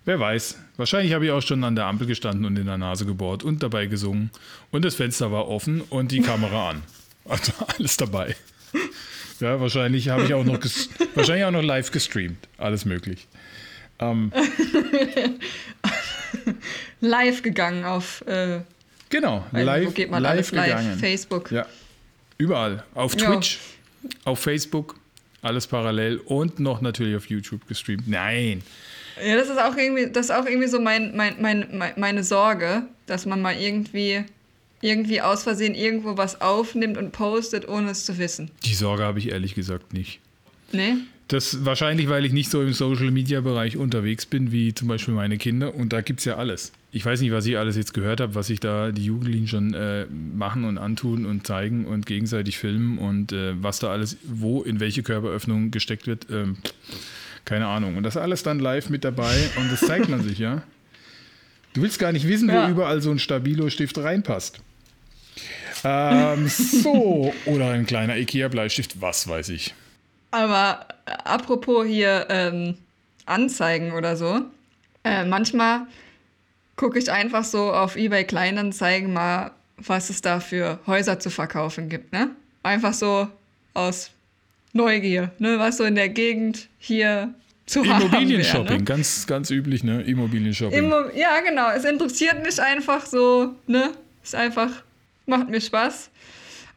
[0.07, 0.57] Wer weiß.
[0.77, 3.61] Wahrscheinlich habe ich auch schon an der Ampel gestanden und in der Nase gebohrt und
[3.61, 4.31] dabei gesungen.
[4.71, 6.81] Und das Fenster war offen und die Kamera an.
[7.29, 8.37] Also alles dabei.
[9.41, 10.59] Ja, wahrscheinlich habe ich auch noch
[11.15, 12.37] wahrscheinlich auch noch live gestreamt.
[12.57, 13.27] Alles möglich.
[13.99, 14.31] Ähm,
[17.01, 18.25] live gegangen auf.
[18.27, 18.61] Äh,
[19.09, 20.91] genau, live, wo geht man live alles gegangen.
[20.91, 21.51] Live, Facebook.
[21.51, 21.65] Ja,
[22.37, 22.85] überall.
[22.93, 23.33] Auf Ja.
[23.33, 23.59] Twitch,
[24.23, 24.95] auf Facebook,
[25.41, 28.07] alles parallel und noch natürlich auf YouTube gestreamt.
[28.07, 28.63] Nein.
[29.25, 32.23] Ja, das ist auch irgendwie, das ist auch irgendwie so mein, mein, mein, mein, meine
[32.23, 34.23] Sorge, dass man mal irgendwie,
[34.81, 38.51] irgendwie aus Versehen irgendwo was aufnimmt und postet, ohne es zu wissen.
[38.65, 40.19] Die Sorge habe ich ehrlich gesagt nicht.
[40.71, 40.95] Nee?
[41.27, 45.13] Das wahrscheinlich, weil ich nicht so im Social Media Bereich unterwegs bin, wie zum Beispiel
[45.13, 45.75] meine Kinder.
[45.75, 46.71] Und da gibt es ja alles.
[46.93, 49.73] Ich weiß nicht, was ich alles jetzt gehört habe, was sich da die Jugendlichen schon
[49.73, 54.63] äh, machen und antun und zeigen und gegenseitig filmen und äh, was da alles, wo,
[54.63, 56.27] in welche Körperöffnung gesteckt wird.
[56.31, 56.57] Ähm,
[57.47, 57.97] keine Ahnung.
[57.97, 60.61] Und das alles dann live mit dabei und das zeigt man sich, ja.
[61.73, 62.67] Du willst gar nicht wissen, Ja.
[62.67, 64.59] wo überall so ein Stabilo-Stift reinpasst.
[65.83, 69.73] Ähm, so, oder ein kleiner Ikea-Bleistift, was weiß ich.
[70.31, 72.77] Aber äh, apropos hier ähm,
[73.25, 74.41] Anzeigen oder so,
[75.03, 75.81] äh, manchmal
[76.75, 81.89] gucke ich einfach so auf eBay Kleinanzeigen mal, was es da für Häuser zu verkaufen
[81.89, 82.29] gibt, ne?
[82.63, 83.27] Einfach so
[83.73, 84.09] aus
[84.77, 85.59] Neugier, ne?
[85.59, 87.33] Was so in der Gegend hier
[87.65, 88.83] zu haben Immobilienshopping, wäre, ne?
[88.85, 90.01] ganz, ganz üblich, ne?
[90.01, 90.77] Immobilienshopping.
[90.77, 91.69] Immo ja, genau.
[91.71, 93.91] Es interessiert mich einfach so, ne?
[94.23, 94.71] Ist einfach,
[95.25, 96.09] macht mir Spaß.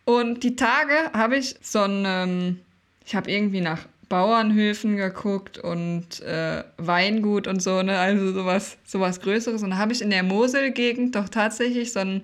[0.04, 2.60] Und die Tage habe ich so ein, ähm,
[3.06, 7.96] ich habe irgendwie nach Bauernhöfen geguckt und äh, Weingut und so, ne?
[7.96, 9.62] Also sowas, sowas Größeres.
[9.62, 12.22] Und da habe ich in der Mosel-Gegend doch tatsächlich so ein,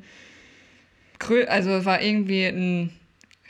[1.47, 2.91] also war irgendwie ein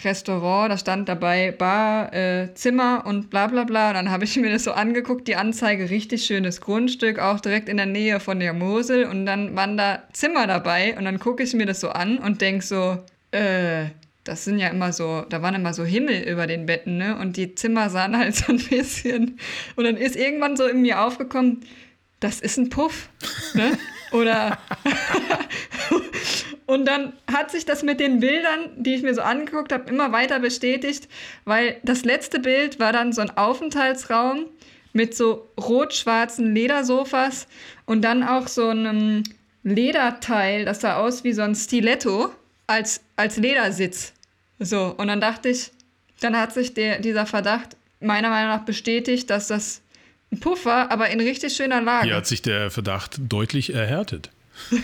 [0.05, 3.89] Restaurant, da stand dabei Bar, äh, Zimmer und bla bla bla.
[3.89, 7.69] Und dann habe ich mir das so angeguckt, die Anzeige, richtig schönes Grundstück, auch direkt
[7.69, 9.07] in der Nähe von der Mosel.
[9.07, 12.41] Und dann waren da Zimmer dabei und dann gucke ich mir das so an und
[12.41, 12.99] denke so,
[13.31, 13.87] äh,
[14.25, 17.17] das sind ja immer so, da waren immer so Himmel über den Betten, ne?
[17.17, 19.39] Und die Zimmer sahen halt so ein bisschen.
[19.77, 21.61] Und dann ist irgendwann so in mir aufgekommen,
[22.21, 23.09] das ist ein Puff,
[23.55, 23.79] ne?
[24.13, 24.59] Oder
[26.67, 30.11] und dann hat sich das mit den Bildern, die ich mir so angeguckt habe, immer
[30.11, 31.09] weiter bestätigt,
[31.45, 34.47] weil das letzte Bild war dann so ein Aufenthaltsraum
[34.93, 37.47] mit so rot-schwarzen Ledersofas
[37.85, 39.23] und dann auch so einem
[39.63, 42.33] Lederteil, das sah aus wie so ein Stiletto
[42.67, 44.13] als, als Ledersitz.
[44.59, 45.71] So, und dann dachte ich,
[46.21, 49.83] dann hat sich der, dieser Verdacht meiner Meinung nach bestätigt, dass das
[50.33, 52.07] ein Puff war, aber in richtig schöner Lage.
[52.07, 54.31] Hier hat sich der Verdacht deutlich erhärtet.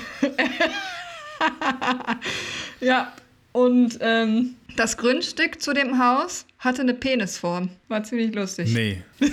[2.81, 3.13] Ja,
[3.53, 7.69] und ähm, das Grundstück zu dem Haus hatte eine Penisform.
[7.89, 8.73] War ziemlich lustig.
[8.73, 9.03] Nee.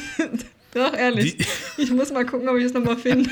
[0.74, 1.38] Doch, ehrlich.
[1.38, 1.46] Die-
[1.84, 3.30] Ich muss mal gucken, ob ich es nochmal finde.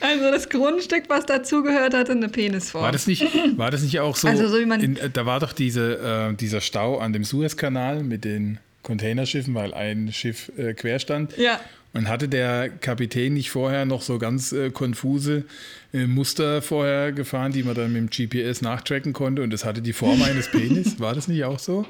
[0.00, 2.84] also das Grundstück, was dazugehört, hatte eine Penisform.
[2.84, 4.28] War das nicht, war das nicht auch so?
[4.28, 7.24] Also so wie man- in, äh, da war doch diese, äh, dieser Stau an dem
[7.24, 11.36] Suezkanal mit den Containerschiffen, weil ein Schiff äh, quer stand.
[11.38, 11.58] Ja.
[11.94, 15.44] Und hatte der Kapitän nicht vorher noch so ganz äh, konfuse
[15.92, 19.80] äh, Muster vorher gefahren, die man dann mit dem GPS nachtracken konnte und das hatte
[19.80, 20.98] die Form eines Penis?
[20.98, 21.86] War das nicht auch so?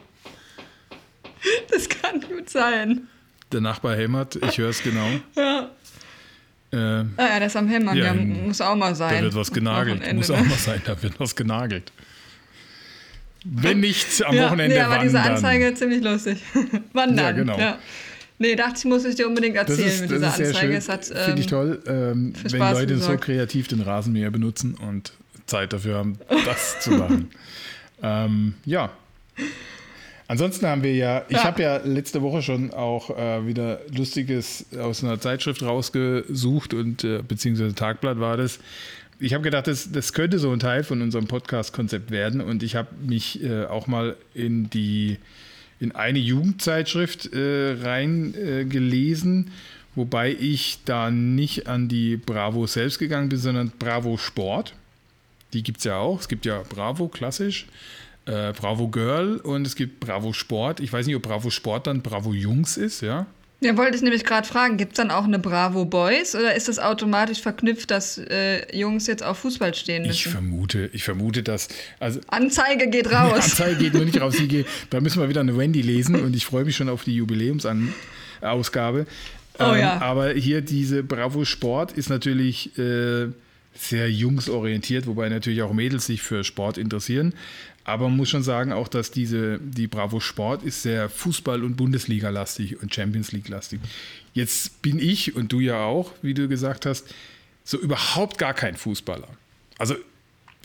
[1.71, 3.09] Das kann gut sein.
[3.51, 5.09] Der Nachbar hämmert, ich höre es genau.
[5.37, 5.71] Ja.
[6.71, 9.17] Äh, Ah ja, das am Hämmern, Ja, ja, muss auch mal sein.
[9.17, 10.13] Da wird was genagelt.
[10.13, 10.37] Muss ne?
[10.37, 11.93] auch mal sein, da wird was genagelt.
[13.45, 15.09] Wenn nicht am ja, Wochenende nee, aber wandern.
[15.09, 16.39] diese Anzeige ziemlich lustig.
[16.93, 17.25] Wandern.
[17.25, 17.59] Ja, genau.
[17.59, 17.79] Ja.
[18.39, 20.47] Nee, dachte ich, muss ich dir unbedingt das erzählen ist, mit das dieser ist sehr
[20.49, 20.67] Anzeige.
[20.67, 20.77] schön.
[20.77, 24.75] Es hat, Finde ich ähm, toll, ähm, wenn Spaß Leute so kreativ den Rasenmäher benutzen
[24.75, 25.13] und
[25.47, 27.31] Zeit dafür haben, das zu machen.
[28.03, 28.91] Ähm, ja.
[30.27, 31.45] Ansonsten haben wir ja, ich Ja.
[31.45, 37.23] habe ja letzte Woche schon auch äh, wieder Lustiges aus einer Zeitschrift rausgesucht und äh,
[37.27, 38.59] beziehungsweise Tagblatt war das.
[39.21, 42.75] Ich habe gedacht, das, das könnte so ein Teil von unserem Podcast-Konzept werden und ich
[42.75, 45.19] habe mich äh, auch mal in die
[45.85, 49.51] in eine Jugendzeitschrift äh, reingelesen, äh,
[49.95, 54.75] wobei ich da nicht an die Bravo selbst gegangen bin, sondern Bravo Sport.
[55.53, 56.21] Die gibt es ja auch.
[56.21, 57.67] Es gibt ja Bravo klassisch,
[58.27, 60.81] äh, Bravo Girl und es gibt Bravo Sport.
[60.81, 63.27] Ich weiß nicht, ob Bravo Sport dann Bravo Jungs ist, ja.
[63.65, 66.69] Ja, wollte ich nämlich gerade fragen, gibt es dann auch eine Bravo Boys oder ist
[66.69, 70.33] das automatisch verknüpft, dass äh, Jungs jetzt auf Fußball stehen Ich müssen?
[70.33, 71.69] vermute, ich vermute, dass.
[71.99, 73.33] Also Anzeige geht raus.
[73.33, 74.37] Anzeige geht nur nicht raus.
[74.37, 77.17] Geht, da müssen wir wieder eine Wendy lesen und ich freue mich schon auf die
[77.17, 79.07] Jubiläumsausgabe.
[79.59, 80.01] Oh ja.
[80.01, 83.29] Aber hier diese Bravo Sport ist natürlich äh,
[83.75, 87.35] sehr jungsorientiert, wobei natürlich auch Mädels sich für Sport interessieren.
[87.85, 91.77] Aber man muss schon sagen, auch dass diese, die Bravo Sport ist sehr Fußball- und
[91.77, 93.81] Bundesliga-lastig und Champions League-lastig.
[94.33, 97.15] Jetzt bin ich und du ja auch, wie du gesagt hast,
[97.63, 99.29] so überhaupt gar kein Fußballer.
[99.79, 99.97] Also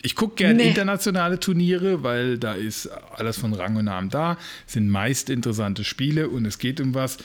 [0.01, 0.69] Ich gucke gerne Nee.
[0.69, 6.29] internationale Turniere, weil da ist alles von Rang und Namen da, sind meist interessante Spiele
[6.29, 7.17] und es geht um was.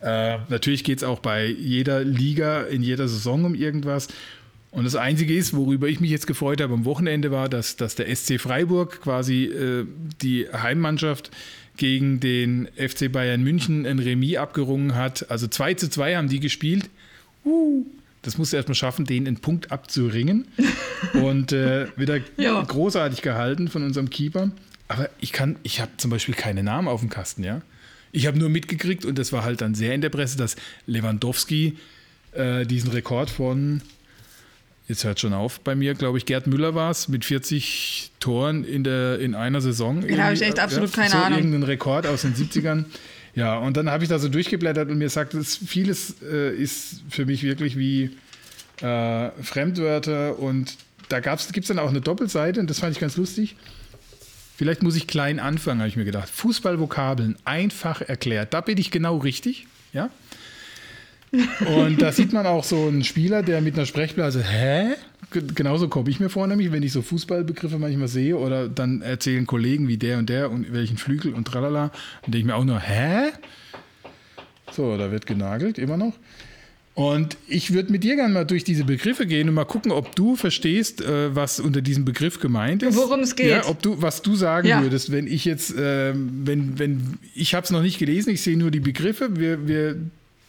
[0.00, 4.08] Äh, natürlich geht es auch bei jeder Liga in jeder Saison um irgendwas.
[4.72, 7.94] Und das Einzige ist, worüber ich mich jetzt gefreut habe am Wochenende, war, dass, dass
[7.94, 9.86] der SC Freiburg quasi äh,
[10.22, 11.30] die Heimmannschaft
[11.76, 15.30] gegen den FC Bayern München ein Remis abgerungen hat.
[15.30, 16.88] Also 2 zu 2 haben die gespielt.
[17.44, 17.84] Uh,
[18.22, 20.46] das musst du erstmal schaffen, den einen Punkt abzuringen.
[21.14, 22.62] Und äh, wieder Ja.
[22.62, 24.52] großartig gehalten von unserem Keeper.
[24.88, 27.60] Aber ich kann, ich habe zum Beispiel keine Namen auf dem Kasten, ja.
[28.10, 30.56] Ich habe nur mitgekriegt, und das war halt dann sehr in der Presse, dass
[30.86, 31.78] Lewandowski
[32.32, 33.80] äh, diesen Rekord von,
[34.88, 38.64] jetzt hört schon auf bei mir, glaube ich, Gerd Müller war es, mit 40 Toren
[38.64, 40.06] in, der, in einer Saison.
[40.06, 41.38] Da habe ich echt absolut ja, keine so Ahnung.
[41.38, 42.84] Irgendeinen Rekord aus den 70ern.
[43.34, 47.02] Ja, und dann habe ich da so durchgeblättert und mir sagt, es vieles äh, ist
[47.08, 48.10] für mich wirklich wie
[48.82, 50.76] äh, Fremdwörter und
[51.08, 53.56] da gibt es dann auch eine Doppelseite und das fand ich ganz lustig.
[54.56, 56.28] Vielleicht muss ich klein anfangen, habe ich mir gedacht.
[56.28, 58.54] Fußballvokabeln einfach erklärt.
[58.54, 60.10] Da bin ich genau richtig, ja.
[61.76, 64.94] Und da sieht man auch so einen Spieler, der mit einer Sprechblase, hä?
[65.54, 69.46] Genauso komme ich mir vor, nämlich, wenn ich so Fußballbegriffe manchmal sehe oder dann erzählen
[69.46, 71.84] Kollegen wie der und der und welchen Flügel und tralala.
[72.26, 73.30] Und denke ich mir auch nur, hä?
[74.72, 76.12] So, da wird genagelt, immer noch.
[76.94, 80.14] Und ich würde mit dir gerne mal durch diese Begriffe gehen und mal gucken, ob
[80.14, 82.94] du verstehst, äh, was unter diesem Begriff gemeint ist.
[82.96, 83.48] Worum es geht.
[83.48, 84.82] Ja, ob du, was du sagen Ja.
[84.82, 88.58] würdest, wenn ich jetzt, ähm, wenn, wenn, ich habe es noch nicht gelesen, ich sehe
[88.58, 89.96] nur die Begriffe, wir, wir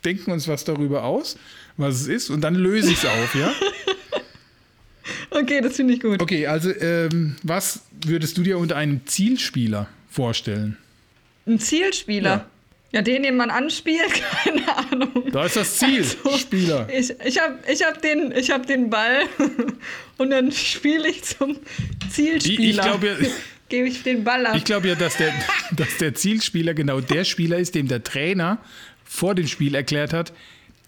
[0.05, 1.37] denken uns was darüber aus,
[1.77, 3.51] was es ist, und dann löse ich es auf, ja?
[5.31, 6.21] Okay, das finde ich gut.
[6.21, 10.77] Okay, also ähm, was würdest du dir unter einem Zielspieler vorstellen?
[11.47, 12.29] Ein Zielspieler.
[12.29, 12.45] Ja.
[12.93, 13.01] Ja.
[13.01, 15.23] den, den man anspielt, keine Ahnung.
[15.31, 16.87] Da ist das Ziel, Also, Spieler.
[16.93, 19.23] Ich, ich habe ich hab den, ich hab den Ball
[20.17, 21.57] und dann spiele ich zum
[22.11, 22.59] Zielspieler.
[22.61, 23.15] Ich- ich glaub ja-
[23.69, 24.55] Gebe ich den Ball ab.
[24.55, 25.33] Ich glaube ja, dass der,
[25.75, 28.59] dass der Zielspieler genau der Spieler ist, dem der Trainer
[29.13, 30.33] vor dem Spiel erklärt hat,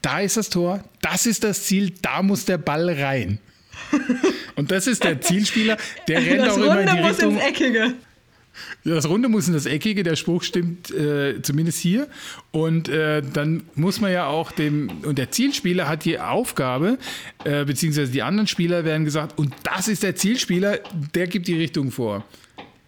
[0.02, 3.38] da ist das Tor, das ist das Ziel, da muss der Ball rein.
[4.56, 7.36] Und das ist der Zielspieler, der rennt das auch immer in Runde die muss Richtung.
[7.36, 7.94] ins Eckige.
[8.84, 12.08] Das Runde muss in das Eckige, der Spruch stimmt äh, zumindest hier.
[12.52, 16.98] Und äh, dann muss man ja auch dem, und der Zielspieler hat die Aufgabe,
[17.44, 20.80] äh, beziehungsweise die anderen Spieler werden gesagt, und das ist der Zielspieler,
[21.14, 22.26] der gibt die Richtung vor.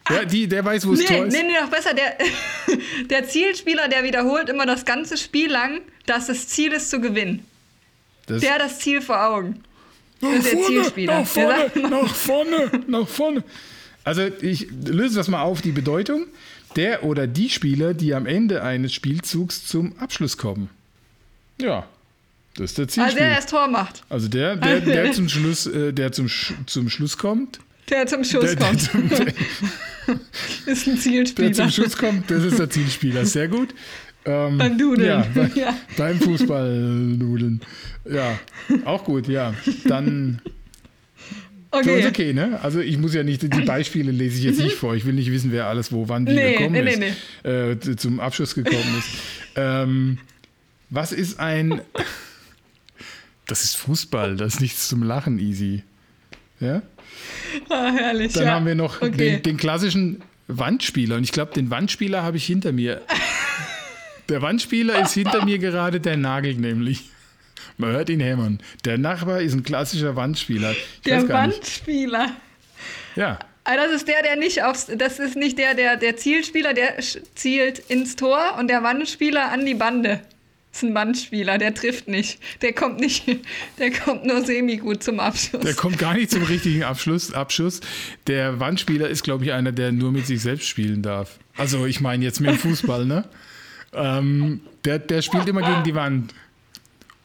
[0.10, 1.34] Ja, die, der weiß, wo es Nee, Tor ist.
[1.34, 1.94] nee, nee, noch besser.
[1.94, 2.18] Der,
[3.10, 7.46] der Zielspieler, der wiederholt immer das ganze Spiel lang, dass das Ziel ist zu gewinnen.
[8.28, 9.64] Das- Der hat das Ziel vor Augen.
[10.22, 11.20] Nach ist der vorne, Zielspieler.
[11.20, 13.44] nach vorne, Der nach vorne, nach vorne.
[14.04, 16.26] Also ich löse das mal auf, die Bedeutung.
[16.76, 20.70] Der oder die Spieler, die am Ende eines Spielzugs zum Abschluss kommen.
[21.60, 21.88] Ja,
[22.56, 23.28] das ist der Also der, Zielspieler.
[23.28, 24.04] der das Tor macht.
[24.10, 26.30] Also der, der, der zum Schluss, äh, der zum,
[26.66, 27.60] zum Schluss kommt.
[27.90, 28.82] Der zum Schuss Der, der, kommt.
[28.82, 29.28] zum, der,
[30.66, 31.52] ist ein der Zielspieler.
[31.54, 33.26] zum Schuss kommt, das ist der Zielspieler.
[33.26, 33.74] Sehr gut.
[34.26, 35.08] Ähm, Beim Dudeln.
[35.08, 35.78] Ja, bei, Ja.
[35.98, 37.62] Beim Fußballnudeln.
[38.10, 38.40] Ja,
[38.86, 39.54] auch gut, ja.
[39.86, 40.42] Dann
[41.72, 42.08] Für uns Okay.
[42.08, 42.60] okay, ne?
[42.62, 44.96] Also ich muss ja nicht, die Beispiele lese ich jetzt nicht vor.
[44.96, 47.00] Ich will nicht wissen, wer alles wo, wann wie Nee, gekommen nee, ist,
[47.44, 49.08] nee, Äh, z- zum Abschluss gekommen ist.
[49.56, 50.18] ähm,
[50.90, 51.82] was ist ein...
[53.50, 55.84] Das ist Fußball, das ist nichts zum Lachen, easy.
[56.60, 56.82] Ja?
[57.70, 58.34] Ah, herrlich.
[58.34, 58.52] Dann ja.
[58.52, 59.12] haben wir noch Okay.
[59.18, 61.16] den, den klassischen Wandspieler.
[61.16, 63.02] Und ich glaube, den Wandspieler habe ich hinter mir.
[64.30, 67.10] Der Wandspieler ist hinter mir gerade, der nagelt nämlich.
[67.78, 68.60] Man hört ihn hämmern.
[68.86, 70.72] Der Nachbar ist ein klassischer Wandspieler.
[70.72, 71.60] Ich Der gar nicht.
[71.60, 72.32] Wandspieler.
[73.16, 73.40] Ja,
[73.70, 74.86] Ah, das ist der, der nicht aufs.
[74.98, 77.00] Das ist nicht der, der, der Zielspieler, der
[77.36, 80.22] zielt ins Tor und der Wandspieler an die Bande.
[80.72, 82.40] Das ist ein Wandspieler, der trifft nicht.
[82.62, 83.26] Der kommt nicht,
[83.80, 85.64] der kommt nur semi-gut zum Abschluss.
[85.64, 87.82] der kommt gar nicht zum richtigen Abschluss, Abschuss.
[88.28, 91.40] Der Wandspieler ist, glaube ich, einer, der nur mit sich selbst spielen darf.
[91.56, 93.26] Also ich meine jetzt mit dem Fußball, ne?
[93.94, 96.34] Ähm, der, der spielt immer gegen die Wand.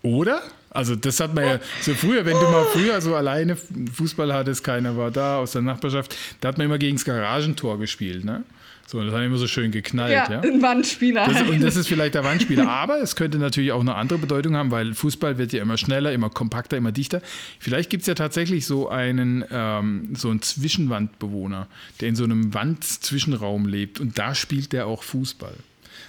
[0.03, 0.43] Oder?
[0.71, 4.65] Also das hat man ja so früher, wenn du mal früher so alleine Fußball hattest,
[4.65, 8.45] keiner war da aus der Nachbarschaft, da hat man immer gegen das Garagentor gespielt, ne?
[8.93, 10.41] So, das hat immer so schön geknallt, ja, ja.
[10.43, 11.27] ein Wandspieler.
[11.27, 12.69] Das, und das ist vielleicht der Wandspieler.
[12.69, 16.13] Aber es könnte natürlich auch eine andere Bedeutung haben, weil Fußball wird ja immer schneller,
[16.13, 17.23] immer kompakter, immer dichter.
[17.59, 21.69] Vielleicht gibt es ja tatsächlich so einen, ähm, so einen Zwischenwandbewohner,
[22.03, 23.99] der in so einem Wandzwischenraum lebt.
[23.99, 25.55] Und da spielt der auch Fußball.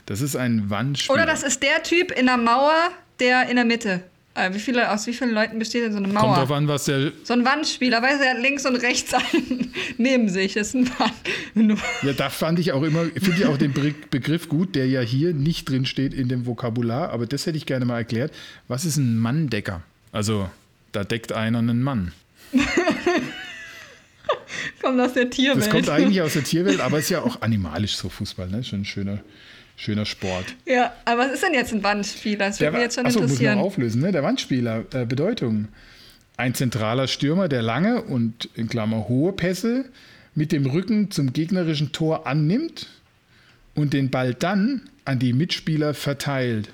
[0.05, 1.13] Das ist ein Wandspieler.
[1.13, 2.89] Oder das ist der Typ in der Mauer,
[3.21, 4.03] der in der Mitte.
[4.35, 6.35] Äh, wie viele, aus wie vielen Leuten besteht denn so eine Kommt Mauer?
[6.37, 7.11] drauf an, was der.
[7.23, 10.53] So ein Wandspieler, weißt du, er hat links und rechts einen neben sich.
[10.53, 11.77] Das ist ein Wand.
[12.01, 15.01] Ja, da fand ich auch immer, finde ich auch den Be Begriff gut, der ja
[15.01, 18.33] hier nicht drin steht in dem Vokabular, aber das hätte ich gerne mal erklärt.
[18.67, 19.83] Was ist ein Manndecker?
[20.11, 20.49] Also,
[20.93, 22.11] da deckt einer einen Mann.
[24.81, 25.65] kommt aus der Tierwelt.
[25.65, 28.63] Das kommt eigentlich aus der Tierwelt, aber ist ja auch animalisch so Fußball, ne?
[28.63, 29.19] Schon ein schöner,
[29.75, 30.45] schöner Sport.
[30.65, 32.47] Ja, aber was ist denn jetzt ein Wandspieler?
[32.47, 33.55] Das würde mich jetzt schon achso, muss interessieren.
[33.55, 34.11] man auflösen, ne?
[34.11, 35.67] Der Wandspieler, äh, Bedeutung.
[36.37, 39.85] Ein zentraler Stürmer, der lange und in Klammer hohe Pässe
[40.35, 42.87] mit dem Rücken zum gegnerischen Tor annimmt
[43.75, 46.69] und den Ball dann an die Mitspieler verteilt.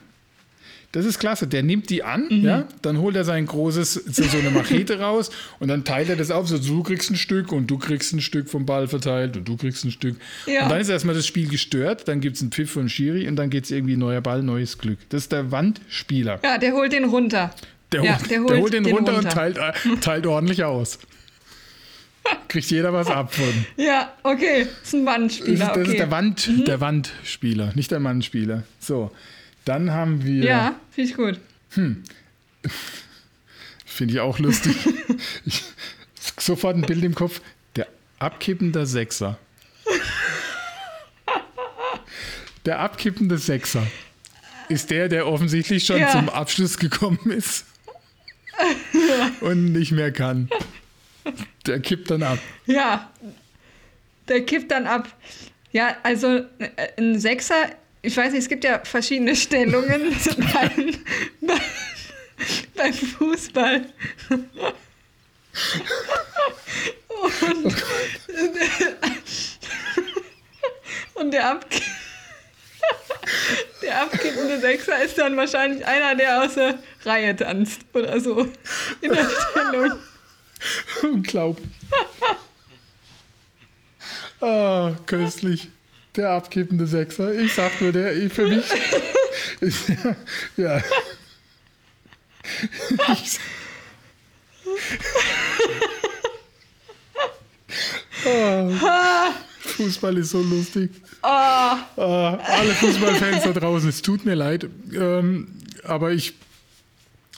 [0.92, 1.46] Das ist klasse.
[1.46, 2.44] Der nimmt die an, Mhm.
[2.44, 6.16] ja, dann holt er sein großes, so, so eine Machete raus und dann teilt er
[6.16, 6.48] das auf.
[6.48, 9.56] So, du kriegst ein Stück und du kriegst ein Stück vom Ball verteilt und du
[9.56, 10.16] kriegst ein Stück.
[10.48, 10.64] Ja.
[10.64, 13.36] Und dann ist erstmal das Spiel gestört, dann gibt es einen Pfiff von Schiri und
[13.36, 14.98] dann geht es irgendwie neuer Ball, neues Glück.
[15.10, 16.40] Das ist der Wandspieler.
[16.44, 17.54] Ja, der holt den runter.
[17.92, 19.30] Der, Ja, holt, der der, holt holt, den, den runter, runter.
[19.30, 20.98] und teilt, äh, teilt ordentlich aus.
[22.48, 23.46] Kriegt jeder was ab von.
[23.78, 24.66] Ja, okay.
[24.82, 25.54] Das ist ein Das, Wandspieler.
[25.54, 25.80] ist, das okay.
[25.82, 25.86] Mhm.
[25.92, 28.64] ist der, Wand, der Wandspieler, nicht der Mannspieler.
[28.80, 29.12] So,
[29.70, 31.40] dann haben wir, ja, finde ich gut.
[33.86, 34.76] finde ich auch lustig,
[35.46, 35.64] ich,
[36.38, 37.40] sofort ein Bild im Kopf,
[37.76, 37.88] der
[38.20, 39.38] abkippende Sechser.
[42.66, 43.88] Der abkippende Sechser
[44.68, 46.12] ist der, der offensichtlich schon Ja.
[46.12, 47.66] zum Abschluss gekommen ist
[49.40, 50.50] und nicht mehr kann.
[51.66, 52.38] Der kippt dann ab.
[52.66, 53.10] Ja,
[54.28, 55.08] der kippt dann ab.
[55.72, 56.28] Ja, also
[56.60, 57.70] äh, ein Sechser,
[58.02, 60.96] ich weiß nicht, es gibt ja verschiedene Stellungen beim,
[61.42, 61.60] beim,
[62.76, 63.86] beim Fußball.
[67.10, 67.76] Und,
[71.16, 71.66] und der, Ab,
[73.82, 78.48] der abkippende Sechser ist dann wahrscheinlich einer, der aus der Reihe tanzt oder so
[79.02, 80.00] in der Stellung.
[81.04, 81.68] Unglaublich.
[84.40, 85.70] Ah, köstlich.
[86.16, 87.34] Der abkippende Sechser.
[87.34, 88.66] Ich sag nur, der für mich.
[89.62, 89.90] Ist,
[90.58, 90.78] ja.
[90.78, 90.84] ja.
[93.14, 93.40] Ich,
[98.26, 100.92] Ah, Fußball ist so lustig.
[101.22, 104.68] Ah, Ah, alle Fußballfans da draußen, es tut mir leid.
[104.94, 105.48] Ähm,
[105.84, 106.34] aber ich.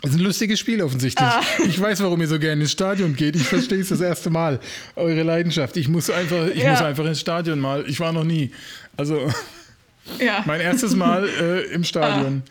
[0.04, 1.30] Es ist ein lustiges Spiel offensichtlich.
[1.68, 3.36] Ich weiß, warum ihr so gerne ins Stadion geht.
[3.36, 4.60] Ich verstehe es das erste Mal.
[4.96, 5.78] Eure Leidenschaft.
[5.78, 6.72] Ich muss einfach, ich Ja.
[6.72, 7.86] muss einfach ins Stadion mal.
[7.88, 8.52] Ich war noch nie.
[8.98, 9.30] Also
[10.20, 10.42] ja.
[10.46, 12.42] mein erstes Mal äh, im Stadion.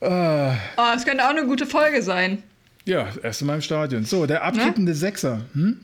[0.00, 2.42] Ah, Ah, es könnte auch eine gute Folge sein.
[2.84, 4.04] ja, das erste Mal im Stadion.
[4.04, 5.40] So, der abkippende Sechser.
[5.54, 5.78] Hm?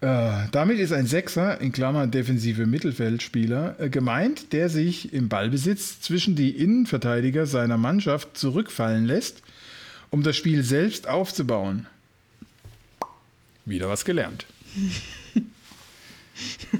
[0.00, 6.00] Äh, damit ist ein Sechser, in Klammern defensive Mittelfeldspieler, äh, gemeint, der sich im Ballbesitz
[6.00, 9.42] zwischen die Innenverteidiger seiner Mannschaft zurückfallen lässt,
[10.16, 11.86] um das Spiel selbst aufzubauen.
[13.66, 14.46] Wieder was gelernt.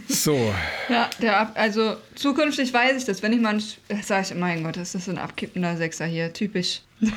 [0.07, 0.53] So,
[0.90, 3.59] Ja, der Ab also zukünftig weiß ich das, wenn ich mal,
[4.03, 6.83] sage ich, mein Gott, das ist ein abkippender Sechser hier, typisch.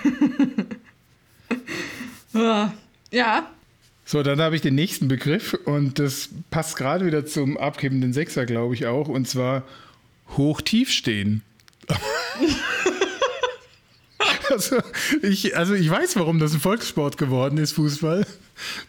[2.33, 2.73] ja,
[3.11, 3.49] ja,
[4.05, 8.45] so, dann habe ich den nächsten Begriff und das passt gerade wieder zum abkippenden Sechser,
[8.45, 9.63] glaube ich auch, und zwar
[10.37, 11.43] hoch-tief stehen.
[14.49, 14.77] Also
[15.21, 18.25] ich, also ich weiß, warum das ein Volkssport geworden ist, Fußball.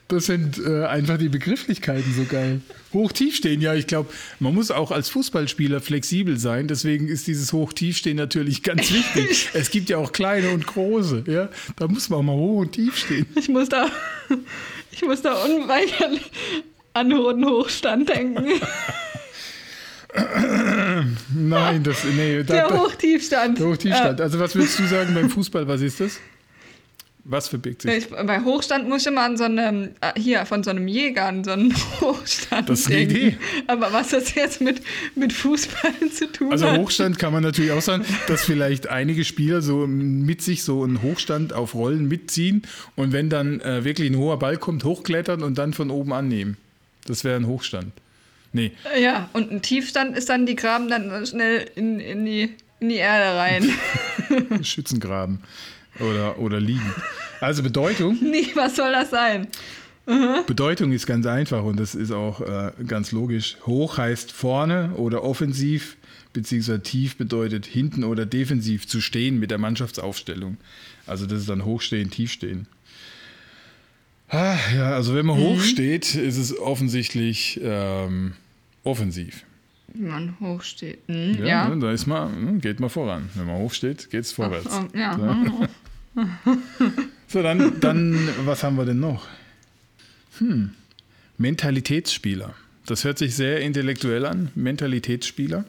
[0.09, 2.61] Das sind äh, einfach die Begrifflichkeiten so geil.
[2.93, 6.67] Hoch-Tief-Stehen, ja, ich glaube, man muss auch als Fußballspieler flexibel sein.
[6.67, 9.51] Deswegen ist dieses Hoch-Tief-Stehen natürlich ganz wichtig.
[9.55, 11.49] es gibt ja auch kleine und große, ja.
[11.77, 13.27] Da muss man auch mal hoch und tief stehen.
[13.37, 13.89] ich muss da,
[14.91, 16.31] ich muss da unweigerlich
[16.95, 18.47] an Hohen Hochstand denken.
[21.35, 23.59] Nein, das, nee, da, Der Hochtiefstand.
[23.59, 24.21] der Hoch-Tief-Stand.
[24.21, 26.19] Also was würdest du sagen beim Fußball, was ist das?
[27.25, 27.93] Was verbirgt sich?
[27.93, 31.27] ich, bei Hochstand muss ich immer an so einem, äh, hier, von so einem Jäger,
[31.27, 33.15] an so einem Hochstand Das ist eine denken.
[33.17, 33.37] Idee.
[33.67, 34.81] Aber was das jetzt mit,
[35.15, 36.79] mit Fußball zu tun Also hat.
[36.79, 41.03] Hochstand kann man natürlich auch sagen, dass vielleicht einige Spieler so mit sich so einen
[41.03, 42.63] Hochstand auf Rollen mitziehen
[42.97, 46.57] und wenn dann äh, wirklich ein hoher Ball kommt, hochklettern und dann von oben annehmen.
[47.07, 47.93] Das wäre ein Hochstand.
[48.53, 52.89] Nee, Ja, und ein Tiefstand ist dann, die graben dann schnell in, in, die, in
[52.89, 54.63] die Erde rein.
[54.65, 55.41] Schützengraben
[56.01, 56.95] oder, oder liegen.
[57.41, 59.49] Also Bedeutung, nee, was soll das sein?
[60.47, 63.57] Bedeutung ist ganz einfach und das ist auch äh, ganz logisch.
[63.67, 65.97] Hoch heißt vorne oder offensiv,
[66.33, 70.57] beziehungsweise tief bedeutet hinten oder defensiv zu stehen mit der Mannschaftsaufstellung.
[71.07, 72.67] Also das ist dann hochstehen, tiefstehen.
[74.31, 78.35] Ah, ja, also wenn man hoch steht, ist es offensichtlich ähm,
[78.85, 79.45] offensiv.
[79.93, 81.01] Wie man hochsteht.
[81.09, 81.69] Hm, Ja, ja.
[81.69, 83.29] ne, da ist man, hm, geht man voran.
[83.35, 84.69] Wenn man hoch steht, geht es vorwärts.
[84.73, 85.19] Oh, ja.
[85.19, 85.67] So.
[87.29, 89.29] So, dann, dann, was haben wir denn noch?
[90.39, 90.73] Hm.
[91.39, 92.55] Mentalitätsspieler.
[92.87, 94.51] Das hört sich sehr intellektuell an.
[94.57, 95.65] Mentalitätsspieler.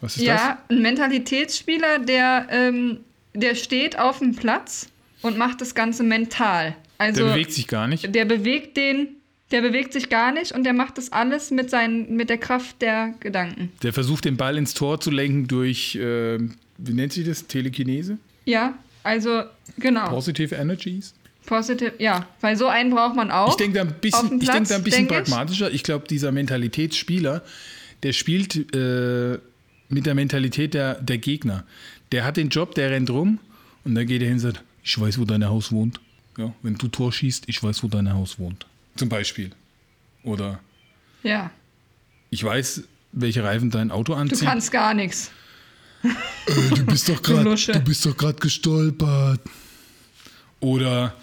[0.00, 2.98] Was ist ja, ein Mentalitätsspieler, der, ähm,
[3.34, 4.88] der steht auf dem Platz
[5.22, 6.74] und macht das Ganze mental.
[7.00, 8.14] Also Der bewegt sich gar nicht.
[8.14, 9.08] der bewegt den
[9.50, 12.82] Der bewegt sich gar nicht und der macht das alles mit, seinen, mit der Kraft
[12.82, 13.72] der Gedanken.
[13.82, 16.38] Der versucht, den Ball ins Tor zu lenken durch, äh,
[16.78, 17.46] wie nennt sich das?
[17.46, 18.18] Telekinese?
[18.44, 19.42] Ja, also
[19.78, 20.08] genau.
[20.08, 21.14] Positive Energies?
[21.46, 23.48] Positive, ja, weil so einen braucht man auch.
[23.48, 25.32] Ich denke da ein bisschen, dem ich denk Platz, da ein bisschen denk ich.
[25.32, 25.70] pragmatischer.
[25.72, 27.42] Ich glaube, dieser Mentalitätsspieler,
[28.02, 29.38] der spielt äh,
[29.88, 31.64] mit der Mentalität der, der Gegner.
[32.12, 33.38] Der hat den Job, der rennt rum
[33.84, 35.98] und dann geht er hin und sagt, ich weiß, wo dein Haus wohnt.
[36.40, 38.64] Ja, wenn du Tor schießt, ich weiß, wo dein Haus wohnt.
[38.96, 39.50] Zum Beispiel.
[40.22, 40.58] Oder
[41.22, 41.50] Ja,
[42.30, 44.48] ich weiß, welche Reifen dein Auto du anzieht.
[44.48, 45.30] kannst gar nichts.
[46.02, 49.40] Äh, du bist doch Du du bist gerade gestolpert.
[50.60, 51.14] Oder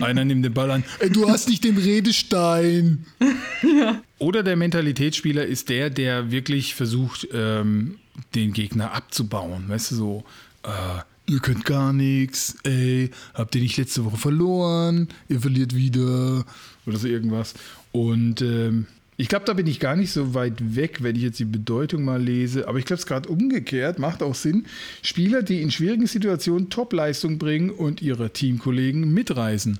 [0.00, 0.84] einer nimmt den Ball an.
[0.98, 3.06] Ey, du hast nicht den Redestein.
[4.18, 7.98] Oder der Mentalitätsspieler ist der, der wirklich versucht, ähm,
[8.34, 9.68] den Gegner abzubauen.
[9.68, 10.24] Weißt du, so,
[10.64, 16.44] äh, ihr könnt gar nichts, ey, habt ihr nicht letzte Woche verloren, ihr verliert wieder
[16.86, 17.54] oder so irgendwas.
[17.92, 21.38] Und ähm, ich glaube, da bin ich gar nicht so weit weg, wenn ich jetzt
[21.38, 22.66] die Bedeutung mal lese.
[22.66, 24.66] Aber ich glaube, es gerade umgekehrt, macht auch Sinn.
[25.02, 29.78] Spieler, die in schwierigen Situationen Topleistung bringen und ihre Teamkollegen mitreißen.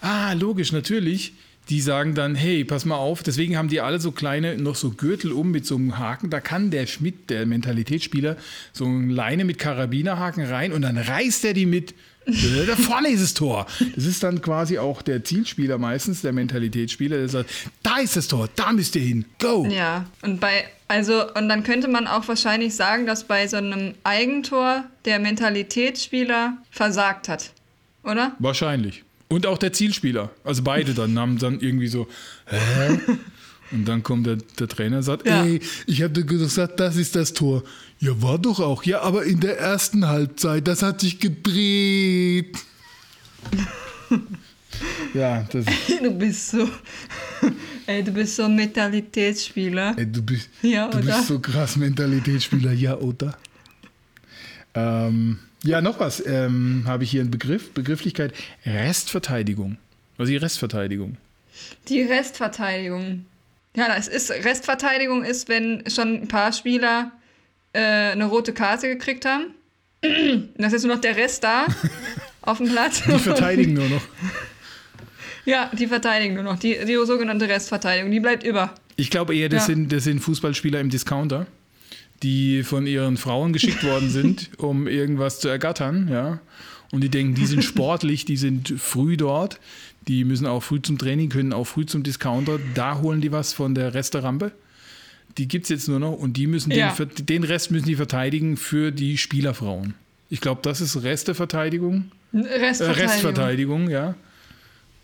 [0.00, 1.34] Ah, logisch, natürlich.
[1.68, 4.90] Die sagen dann, hey, pass mal auf, deswegen haben die alle so kleine, noch so
[4.90, 6.28] Gürtel um mit so einem Haken.
[6.28, 8.36] Da kann der Schmidt, der Mentalitätsspieler,
[8.72, 11.94] so eine Leine mit Karabinerhaken rein und dann reißt er die mit.
[12.26, 13.66] Äh, Da vorne ist das Tor.
[13.94, 17.50] Das ist dann quasi auch der Zielspieler meistens, der Mentalitätsspieler, der sagt,
[17.82, 19.24] da ist das Tor, da müsst ihr hin.
[19.38, 19.64] Go!
[19.70, 23.94] Ja, und bei, also, und dann könnte man auch wahrscheinlich sagen, dass bei so einem
[24.02, 27.52] Eigentor der Mentalitätsspieler versagt hat.
[28.02, 28.34] Oder?
[28.38, 29.04] Wahrscheinlich.
[29.30, 30.30] Und auch der Zielspieler.
[30.44, 32.08] Also beide dann haben dann irgendwie so,
[32.46, 32.98] hä?
[33.70, 35.44] Und dann kommt der, der Trainer und sagt, Ja.
[35.44, 37.62] ey, ich habe gesagt, das ist das Tor.
[38.00, 38.82] Ja, war doch auch.
[38.82, 42.58] Ja, aber in der ersten Halbzeit, das hat sich gedreht.
[45.14, 45.64] ja, das
[46.02, 46.68] Du bist so.
[47.86, 49.94] Ey, du bist so ein Mentalitätsspieler.
[49.96, 51.06] ey, du bist, Ja, du oder?
[51.16, 53.36] bist so krass Mentalitätsspieler, ja, oder?
[54.74, 58.32] Ähm, ja, noch was ähm, habe ich hier einen Begriff, Begrifflichkeit,
[58.66, 59.76] Restverteidigung.
[60.16, 61.16] Was ist die Restverteidigung?
[61.88, 63.24] Die Restverteidigung.
[63.76, 67.12] Ja, das ist, Restverteidigung ist, wenn schon ein paar Spieler
[67.72, 69.54] äh, eine rote Karte gekriegt haben.
[70.02, 71.66] Und das ist nur noch der Rest da
[72.42, 73.02] auf dem Platz.
[73.04, 74.02] Die verteidigen nur noch.
[75.44, 76.58] Ja, die verteidigen nur noch.
[76.58, 78.74] Die, die sogenannte Restverteidigung, die bleibt über.
[78.96, 79.74] Ich glaube eher, das, Ja.
[79.74, 81.46] sind, das sind Fußballspieler im Discounter,
[82.22, 86.40] die von ihren Frauen geschickt worden sind, um irgendwas zu ergattern, ja.
[86.92, 89.60] Und die denken, die sind sportlich, die sind früh dort,
[90.08, 93.52] die müssen auch früh zum Training, können auch früh zum Discounter, da holen die was
[93.52, 94.50] von der Resterampe.
[95.38, 96.92] Die gibt es jetzt nur noch und die müssen Ja.
[96.92, 99.94] den, den Rest müssen die verteidigen für die Spielerfrauen.
[100.28, 102.10] Ich glaube, das ist Resteverteidigung.
[102.32, 102.94] Äh, Restverteidigung.
[103.08, 104.14] Restverteidigung, ja.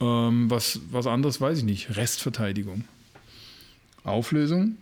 [0.01, 1.97] Ähm, was, was anderes weiß ich nicht.
[1.97, 2.85] Restverteidigung.
[4.05, 4.77] Auflösung.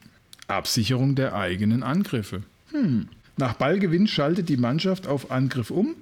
[0.49, 2.43] Absicherung der eigenen Angriffe.
[2.71, 3.09] Hm.
[3.37, 5.95] Nach Ballgewinn schaltet die Mannschaft auf Angriff um.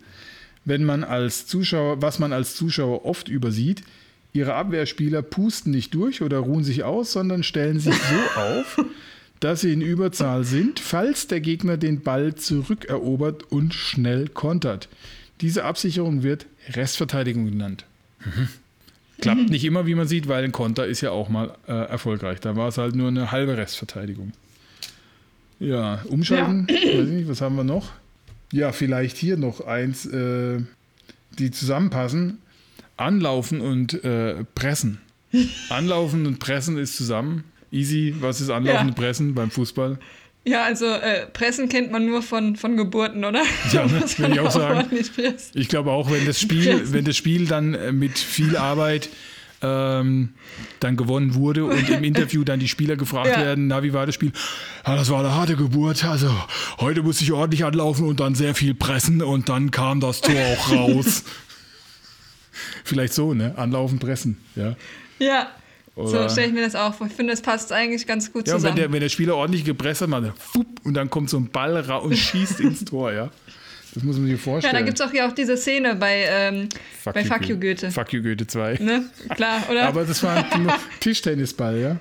[0.65, 3.83] Wenn man als Zuschauer, was man als Zuschauer oft übersieht,
[4.33, 8.85] ihre Abwehrspieler pusten nicht durch oder ruhen sich aus, sondern stellen sich so auf,
[9.41, 14.89] dass sie in Überzahl sind, falls der Gegner den Ball zurückerobert und schnell kontert.
[15.41, 17.85] Diese Absicherung wird Restverteidigung genannt.
[18.25, 18.49] Mhm.
[19.23, 22.41] Klappt nicht immer, wie man sieht, weil ein Konter ist ja auch mal äh, erfolgreich.
[22.41, 24.33] Da war es halt nur eine halbe Restverteidigung.
[25.61, 27.93] Ja, umschalten, weiß ich nicht, was haben wir noch?
[28.53, 30.61] Ja, vielleicht hier noch eins, äh,
[31.39, 32.39] die zusammenpassen.
[32.97, 34.99] Anlaufen und äh, pressen.
[35.71, 37.45] Anlaufen und pressen ist zusammen.
[37.71, 38.87] Easy, was ist Anlaufen Ja.
[38.89, 39.99] und Pressen beim Fußball?
[40.45, 43.43] Ja, also äh, Pressen kennt man nur von, von Geburten, oder?
[43.73, 44.89] Ja, ne, man ich auch sagen.
[45.55, 49.09] Ich glaube auch, wenn das Spiel, wenn das Spiel dann äh, mit viel Arbeit
[49.63, 50.31] ähm,
[50.81, 53.41] dann gewonnen wurde und im Interview dann die Spieler gefragt Ja.
[53.41, 54.33] werden, na, wie war das Spiel?
[54.85, 56.05] Ja, das war eine harte Geburt.
[56.05, 56.29] Also
[56.81, 60.35] heute musste ich ordentlich anlaufen und dann sehr viel pressen und dann kam das Tor
[60.35, 61.23] auch raus.
[62.85, 63.55] Vielleicht so, ne?
[63.57, 64.75] Anlaufen, pressen, ja.
[65.21, 65.49] Ja,
[65.97, 67.07] so Oder- stelle ich mir das auch vor.
[67.07, 68.77] Ich finde, das passt eigentlich ganz gut Ja, wenn zusammen.
[68.77, 71.77] der, wenn der Spieler ordentlich gepresst hat, man, fupp, und dann kommt so ein Ball
[71.79, 73.31] raus und schießt ins Tor, ja.
[73.95, 74.75] Das muss man sich ja, vorstellen.
[74.75, 76.69] da gibt es auch hier auch diese Szene bei, ähm,
[77.05, 77.91] bei Fuck You Goethe.
[77.91, 78.79] Fuck you Goethe 2.
[78.81, 79.05] Ne?
[79.35, 79.87] Klar, oder?
[79.87, 81.97] Aber das war ein Tischtennisball, ja.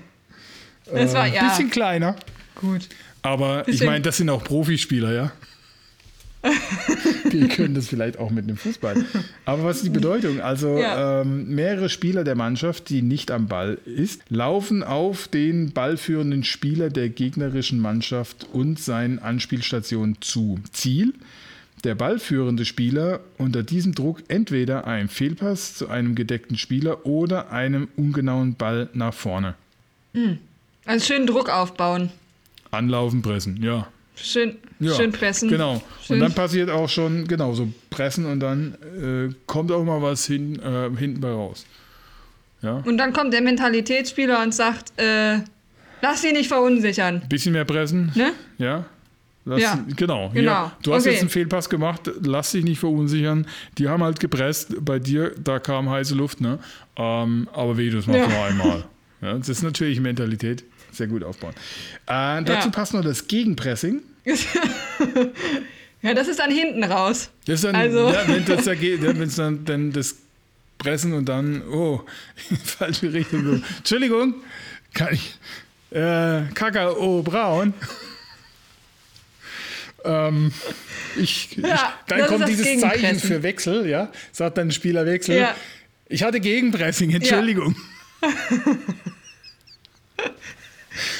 [0.89, 2.15] das war, Ein ja, bisschen kleiner.
[2.55, 2.87] gut.
[3.23, 5.31] Aber ich Bisschen- meine, das sind auch Profispieler, ja.
[7.31, 9.05] Die können das vielleicht auch mit einem Fußball.
[9.45, 10.41] Aber was ist die Bedeutung?
[10.41, 11.21] Also Ja.
[11.21, 16.89] ähm, mehrere Spieler der Mannschaft, die nicht am Ball ist, laufen auf den ballführenden Spieler
[16.89, 20.59] der gegnerischen Mannschaft und seinen Anspielstationen zu.
[20.71, 21.13] Ziel?
[21.83, 27.87] der ballführende Spieler unter diesem Druck entweder einen Fehlpass zu einem gedeckten Spieler oder einem
[27.95, 29.55] ungenauen Ball nach vorne.
[30.85, 32.11] Also schön Druck aufbauen.
[32.69, 33.87] Anlaufen, pressen, ja.
[34.23, 35.49] Schön, ja schön pressen.
[35.49, 35.81] Genau.
[36.05, 36.15] Schön.
[36.15, 40.25] Und dann passiert auch schon, genau, so pressen und dann äh, kommt auch mal was
[40.25, 41.65] hin, äh, hinten bei raus.
[42.61, 42.81] Ja.
[42.85, 45.39] Und dann kommt der Mentalitätsspieler und sagt, äh,
[46.01, 47.23] lass sie nicht verunsichern.
[47.27, 48.11] Bisschen mehr pressen.
[48.15, 48.33] Ne?
[48.59, 48.85] Ja.
[49.43, 50.29] Lass, Ja, Genau.
[50.29, 50.51] genau.
[50.51, 50.77] Ja.
[50.83, 51.13] Du hast Okay.
[51.13, 53.47] jetzt einen Fehlpass gemacht, lass dich nicht verunsichern.
[53.79, 54.75] Die haben halt gepresst.
[54.85, 56.59] Bei dir, da kam heiße Luft, ne?
[56.95, 58.27] Ähm, aber weh, das machst Ja.
[58.27, 58.85] du einmal.
[59.23, 60.63] Ja, das ist natürlich Mentalität.
[60.91, 61.53] Sehr gut aufbauen.
[62.05, 64.01] Äh, dazu passt noch das Gegenpressing.
[66.03, 67.29] Ja, das ist dann hinten raus.
[67.45, 70.15] Das ist dann, Also- ja, wenn das da geht, ja, wenn es dann, dann das
[70.79, 72.01] Pressen und dann, oh,
[72.65, 73.63] falsche Richtung.
[73.77, 74.33] Entschuldigung,
[74.95, 75.35] kann ich,
[75.91, 77.75] äh, Kakao braun.
[80.03, 80.51] ähm,
[81.17, 85.35] ich, Ja, ich, dann kommt dieses Zeichen für Wechsel, ja, sagt dann Spieler Wechsel.
[85.37, 85.55] Ja.
[86.09, 87.75] Ich hatte Gegenpressing, Entschuldigung.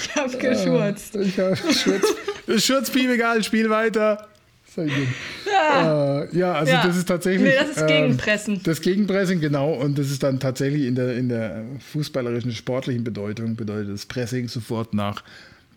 [0.04, 1.16] Ich hab geschurzt.
[1.16, 1.56] Ich hab
[2.46, 4.28] Schurz, Schurzpiep, egal, spiel weiter.
[4.68, 4.90] Ich dir.
[5.52, 6.22] Ja.
[6.24, 6.88] Äh, ja, also Ja.
[6.88, 7.44] das ist tatsächlich.
[7.50, 8.62] Nee, das ist ähm, Gegenpressen.
[8.64, 9.74] Das Gegenpressing, genau.
[9.74, 14.48] Und das ist dann tatsächlich in der, in der fußballerischen, sportlichen Bedeutung, bedeutet das Pressing
[14.48, 15.24] sofort nach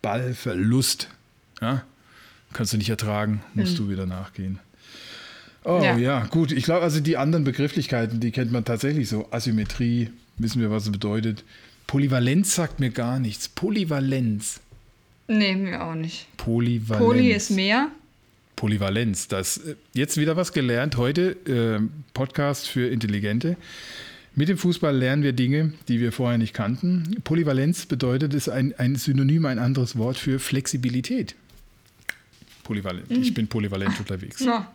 [0.01, 1.09] Ballverlust.
[1.61, 1.83] Ja?
[2.53, 4.61] Kannst du nicht ertragen, musst du wieder nachgehen.
[5.65, 5.99] Oh ja, Hm.
[6.03, 6.27] Ja.
[6.27, 6.53] gut.
[6.53, 9.27] Ich glaube, also die anderen Begrifflichkeiten, die kennt man tatsächlich so.
[9.33, 11.43] Asymmetrie, wissen wir, was es bedeutet.
[11.89, 13.49] Polyvalenz sagt mir gar nichts.
[13.49, 14.61] Polyvalenz.
[15.27, 16.27] Nee, mir auch nicht.
[16.37, 17.05] Polyvalenz.
[17.05, 17.91] Poli ist mehr.
[18.57, 19.29] Polyvalenz.
[19.29, 20.97] Das äh, jetzt wieder was gelernt.
[20.97, 21.81] Heute äh,
[22.13, 23.57] Podcast für Intelligente.
[24.37, 27.21] Mit dem Fußball lernen wir Dinge, die wir vorher nicht kannten.
[27.23, 31.37] Polyvalenz bedeutet, ist ein, ein Synonym, ein anderes Wort für Flexibilität.
[32.65, 33.11] Polyvalent.
[33.11, 34.41] Ich bin polyvalent unterwegs.
[34.41, 34.73] Ja.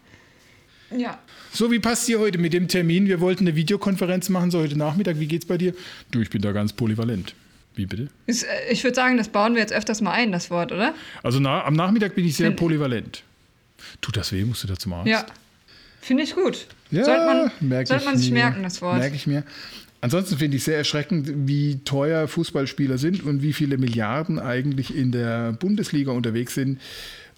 [0.96, 1.20] Ja.
[1.52, 3.08] So, wie passt dir heute mit dem Termin?
[3.08, 5.20] Wir wollten eine Videokonferenz machen, so heute Nachmittag.
[5.20, 5.74] Wie geht's bei dir?
[6.10, 7.36] Du, ich bin da ganz polyvalent.
[7.76, 8.08] Wie bitte?
[8.26, 10.94] Ist, äh, Ich würde sagen, das bauen wir jetzt öfters mal ein, das Wort, oder?
[11.24, 13.24] Also na, am Nachmittag bin ich sehr Find- polyvalent.
[14.02, 14.44] Tut das weh?
[14.44, 15.08] Musst du da zum Arzt?
[15.08, 15.26] Ja.
[16.02, 16.68] Finde ich gut.
[16.92, 17.26] Ja, sollte
[17.62, 18.36] man, sollte man sich mir.
[18.44, 18.98] merken, das Wort.
[19.00, 19.44] Merke ich mir.
[20.02, 25.12] Ansonsten finde ich sehr erschreckend, wie teuer Fußballspieler sind und wie viele Milliarden eigentlich in
[25.12, 26.80] der Bundesliga unterwegs sind.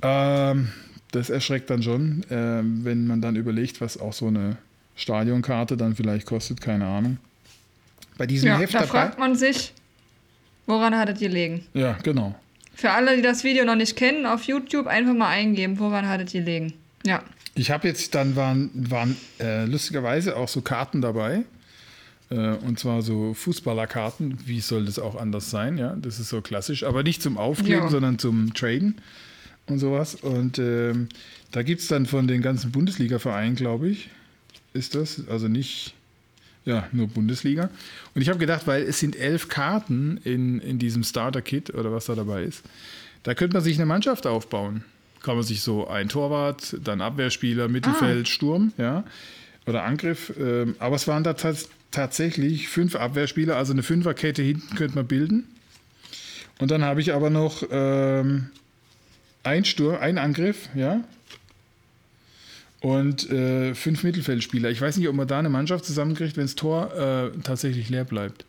[0.04, 0.70] Ähm,
[1.12, 4.58] das erschreckt dann schon, ähm, wenn man dann überlegt, was auch so eine
[4.96, 7.18] Stadionkarte dann vielleicht kostet, keine Ahnung.
[8.18, 8.92] Bei diesem Ja, Heft da dabei.
[8.92, 9.74] fragt man sich,
[10.68, 11.66] woran hattet ihr legen?
[11.74, 12.36] Ja, genau.
[12.74, 16.34] Für alle, die das Video noch nicht kennen, auf YouTube einfach mal eingeben, woran hattet
[16.34, 16.74] ihr legen.
[17.06, 17.22] Ja.
[17.54, 21.44] Ich habe jetzt, dann waren, waren äh, lustigerweise auch so Karten dabei.
[22.30, 24.38] Äh, und zwar so Fußballerkarten.
[24.46, 25.78] Wie soll das auch anders sein?
[25.78, 26.84] Ja, das ist so klassisch.
[26.84, 27.90] Aber nicht zum Aufkleben, Ja.
[27.90, 29.02] sondern zum Traden
[29.68, 30.16] und sowas.
[30.16, 31.10] Und ähm,
[31.52, 34.10] da gibt es dann von den ganzen Bundesliga-Vereinen, glaube ich,
[34.74, 35.28] ist das.
[35.28, 35.94] Also nicht,
[36.66, 37.70] ja, nur Bundesliga.
[38.14, 42.06] Und ich habe gedacht, weil es sind elf Karten in, in diesem Starter-Kit oder was
[42.06, 42.64] da dabei ist,
[43.24, 44.84] da könnte man sich eine Mannschaft aufbauen.
[45.22, 49.04] Kann man sich so ein Torwart, dann Abwehrspieler, Mittelfeld, Sturm, ja,
[49.68, 50.34] oder Angriff.
[50.40, 55.08] Ähm, aber es waren da tats tatsächlich fünf Abwehrspieler, also eine Fünferkette hinten könnte man
[55.08, 55.46] bilden.
[56.60, 58.50] Und dann habe ich aber noch ähm,
[59.44, 61.02] ein Sturm, ein Angriff, ja.
[62.82, 64.70] Und äh, fünf Mittelfeldspieler.
[64.72, 68.06] Ich weiß nicht, ob man da eine Mannschaft zusammenkriegt, wenn das Tor äh, tatsächlich leer
[68.06, 68.46] bleibt.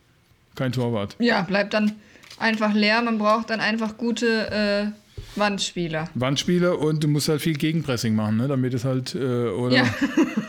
[0.54, 1.16] Kein Torwart.
[1.18, 1.92] Ja, bleibt dann
[2.38, 3.02] einfach leer.
[3.02, 6.08] Man braucht dann einfach gute äh, Wandspieler.
[6.14, 8.48] Wandspieler und du musst halt viel Gegenpressing machen, ne?
[8.48, 9.94] damit es halt äh, oder Ja.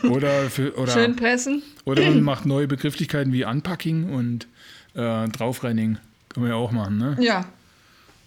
[0.10, 1.62] oder für, oder, Schön pressen.
[1.84, 4.46] oder man macht neue Begrifflichkeiten wie Unpacking und
[4.94, 5.98] äh, Draufrenning.
[6.30, 7.16] Können wir ja auch machen, ne?
[7.20, 7.44] Ja.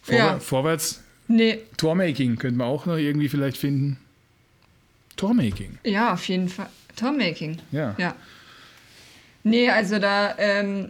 [0.03, 0.39] Vorwär Ja.
[0.39, 3.97] Vorwärts Nee, Tormaking könnte man auch noch irgendwie vielleicht finden.
[5.17, 6.69] Tormaking, ja, auf jeden Fall.
[6.95, 7.57] Tormaking.
[7.71, 7.93] ja.
[7.97, 8.15] Ja.
[9.43, 10.89] Nee, also da, ähm,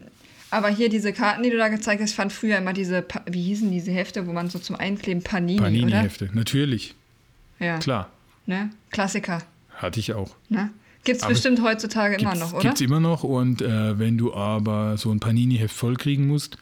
[0.49, 3.43] aber hier diese Karten, die du da gezeigt hast, fand früher immer diese, Pa- wie
[3.43, 5.59] hießen diese Hefte, wo man so zum Einkleben Panini?
[5.59, 6.95] Panini-Hefte, natürlich,
[7.59, 8.09] Ja, klar.
[8.45, 8.69] ne?
[8.91, 9.43] Klassiker,
[9.75, 10.36] Hatte ich auch.
[10.49, 10.71] ne?
[11.03, 12.63] Gibt's Aber bestimmt heutzutage immer noch, oder?
[12.63, 16.57] Gibt's immer noch und äh, wenn du aber so ein Panini-Heft vollkriegen musst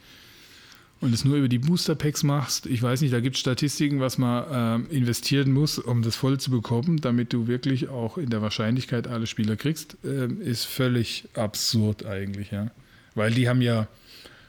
[1.00, 4.16] und es nur über die Booster-Packs machst, ich weiß nicht, da gibt es Statistiken, was
[4.16, 8.40] man ähm, investieren muss, um das voll zu bekommen, damit du wirklich auch in der
[8.40, 12.70] Wahrscheinlichkeit alle Spieler kriegst, ähm, ist völlig absurd eigentlich, ja.
[13.14, 13.88] Weil die haben ja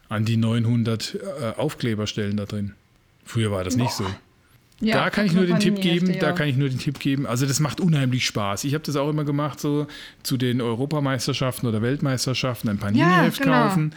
[0.10, 2.74] an die 900 äh, Aufkleberstellen da drin.
[3.26, 4.06] Früher war das nicht so.
[4.80, 6.32] Ja, da kann ich nur den Tipp geben, da ja.
[6.34, 7.26] kann ich nur den Tipp geben.
[7.26, 8.64] Also das macht unheimlich Spaß.
[8.64, 9.88] Ich habe das auch immer gemacht, so
[10.22, 13.64] zu den Europameisterschaften oder Weltmeisterschaften ein Panini-Heft Ja, genau.
[13.64, 13.94] kaufen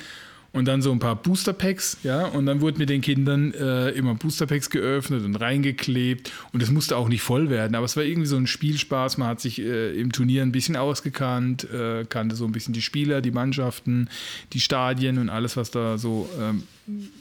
[0.52, 3.90] und dann so ein paar Booster Packs, ja, und dann wurden mit den Kindern äh,
[3.90, 7.96] immer Booster Packs geöffnet und reingeklebt und es musste auch nicht voll werden, aber es
[7.96, 12.04] war irgendwie so ein Spielspaß, man hat sich äh, im Turnier ein bisschen ausgekannt, äh,
[12.04, 14.08] kannte so ein bisschen die Spieler, die Mannschaften,
[14.52, 16.64] die Stadien und alles, was da so ähm,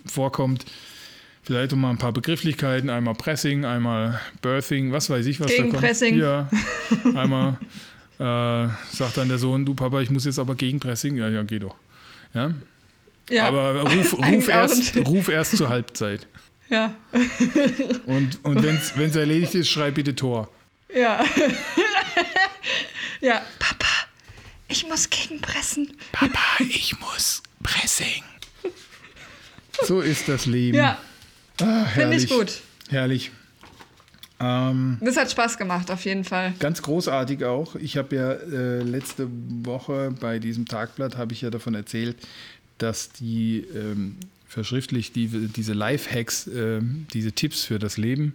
[0.05, 0.65] vorkommt.
[1.41, 5.69] Vielleicht mal ein paar Begrifflichkeiten, einmal Pressing, einmal Birthing, was weiß ich, was Gegen da
[5.71, 5.81] kommt.
[5.81, 6.17] Pressing.
[6.17, 6.49] Ja,
[7.15, 7.57] einmal
[8.19, 11.15] äh, sagt dann der Sohn, du Papa, ich muss jetzt aber Gegenpressing.
[11.17, 11.75] Ja, ja, geh doch.
[12.33, 12.53] Ja,
[13.29, 16.27] Ja, aber ruf, ruf, erst, ruf erst zur Halbzeit.
[16.69, 16.95] ja,
[18.05, 18.75] Und, und wenn
[19.09, 20.49] es erledigt ist, schreib bitte Tor.
[20.93, 21.23] ja.
[23.21, 23.85] ja, Papa,
[24.67, 25.93] ich muss gegenpressen.
[26.11, 28.23] Papa, ich muss Pressing.
[29.83, 30.77] So ist das Leben.
[30.77, 30.97] Ja,
[31.61, 32.23] ah, finde herrlich.
[32.25, 32.61] ich gut.
[32.89, 33.31] Herrlich.
[34.41, 36.53] Ähm, Das hat Spaß gemacht, auf jeden Fall.
[36.59, 37.75] Ganz großartig auch.
[37.75, 42.15] Ich habe ja äh, letzte Woche bei diesem Tagblatt habe ich ja davon erzählt,
[42.79, 44.17] dass die ähm,
[44.47, 48.33] verschriftlich die, diese Lifehacks, ähm, diese Tipps für das Leben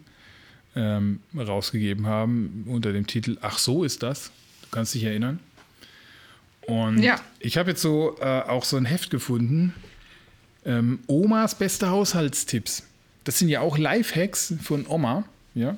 [0.76, 4.30] ähm, rausgegeben haben unter dem Titel Ach so ist das.
[4.62, 5.38] Du kannst dich erinnern.
[6.62, 7.20] Und Ja.
[7.40, 9.74] ich habe jetzt so äh, auch so ein Heft gefunden.
[10.64, 12.84] Ähm, Omas beste Haushaltstipps.
[13.24, 15.24] Das sind ja auch Lifehacks von Oma,
[15.54, 15.76] ja.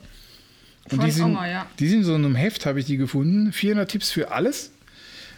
[0.91, 1.67] Und Von die sind, Oma, ja.
[1.81, 3.53] Die sind in so einem Heft, habe ich die gefunden.
[3.53, 4.71] 400 Tipps für alles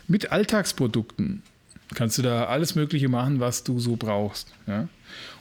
[0.06, 1.42] mit Alltagsprodukten.
[1.94, 4.52] Kannst du da alles Mögliche machen, was du so brauchst.
[4.66, 4.88] Ja?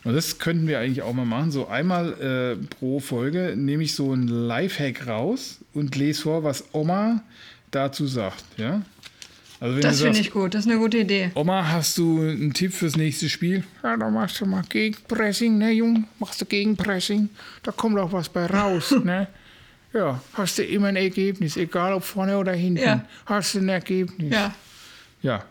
[0.04, 1.52] Und das könnten wir eigentlich auch mal machen.
[1.52, 2.14] So einmal
[2.60, 7.22] äh, pro Folge nehme ich so ein Lifehack raus und lese vor, was Oma
[7.72, 8.46] dazu sagt.
[8.56, 8.82] Ja?
[9.60, 11.32] Also wenn Das finde ich gut, das ist eine gute Idee.
[11.34, 13.64] Oma, hast du einen Tipp fürs nächste Spiel?
[13.84, 16.06] Ja, da machst du mal Gegenpressing, ne, Jung?
[16.20, 17.28] Machst du Gegenpressing?
[17.64, 19.28] Da kommt auch was bei raus, ne?
[19.94, 22.84] Ja, hast du immer ein Ergebnis, egal ob vorne oder hinten.
[22.84, 23.06] Ja.
[23.26, 24.32] Hast du ein Ergebnis.
[24.32, 24.54] Ja,
[25.24, 25.44] Ja,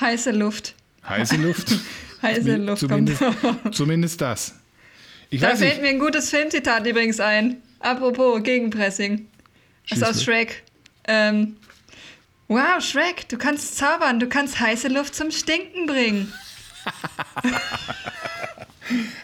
[0.00, 0.74] heiße Luft.
[1.08, 1.68] heiße Luft.
[2.22, 3.74] Heiße Luft zumindest, kommt.
[3.74, 4.54] zumindest das.
[5.28, 5.82] Ich Da fällt nicht.
[5.82, 7.58] mir ein gutes Filmzitat übrigens ein.
[7.78, 9.26] Apropos Gegenpressing.
[9.90, 10.24] Das ist aus.
[10.24, 10.62] Shrek.
[11.06, 11.56] Ähm,
[12.48, 16.32] wow, Shrek, du kannst zaubern, du kannst heiße Luft zum Stinken bringen.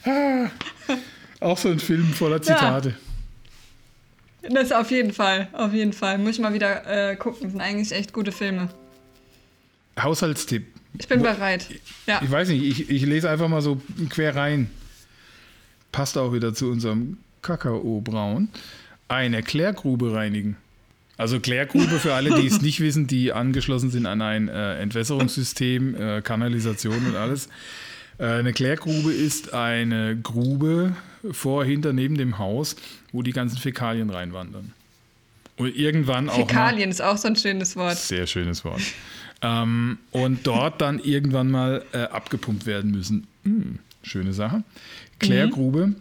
[1.41, 2.95] Auch so ein Film voller Zitate.
[4.49, 6.18] Das auf jeden Fall, auf jeden Fall.
[6.18, 7.43] Muss ich mal wieder äh, gucken.
[7.45, 8.68] Das sind eigentlich echt gute Filme.
[10.01, 10.66] Haushaltstipp.
[10.99, 11.68] Ich bin bereit.
[12.07, 12.20] Ja.
[12.22, 13.80] Ich weiß nicht, ich, ich lese einfach mal so
[14.11, 14.70] quer rein.
[15.90, 18.49] Passt auch wieder zu unserem Kakaobraun.
[19.09, 20.57] Eine Klärgrube reinigen.
[21.18, 25.95] Also Klärgrube für alle, die es nicht wissen, die angeschlossen sind an ein äh, Entwässerungssystem,
[25.95, 27.49] äh, Kanalisation und alles.
[28.18, 30.97] Äh, eine Klärgrube ist eine Grube
[31.30, 32.76] vor, hinter, neben dem Haus,
[33.12, 34.72] wo die ganzen Fäkalien reinwandern.
[35.59, 36.38] Und irgendwann auch.
[36.38, 37.99] mal- Fäkalien ist auch so ein schönes Wort.
[37.99, 38.80] sehr schönes Wort.
[39.43, 43.26] Ähm, und dort dann irgendwann mal äh, abgepumpt werden müssen.
[43.45, 44.62] Hm, schöne Sache.
[45.18, 45.95] Klärgrube.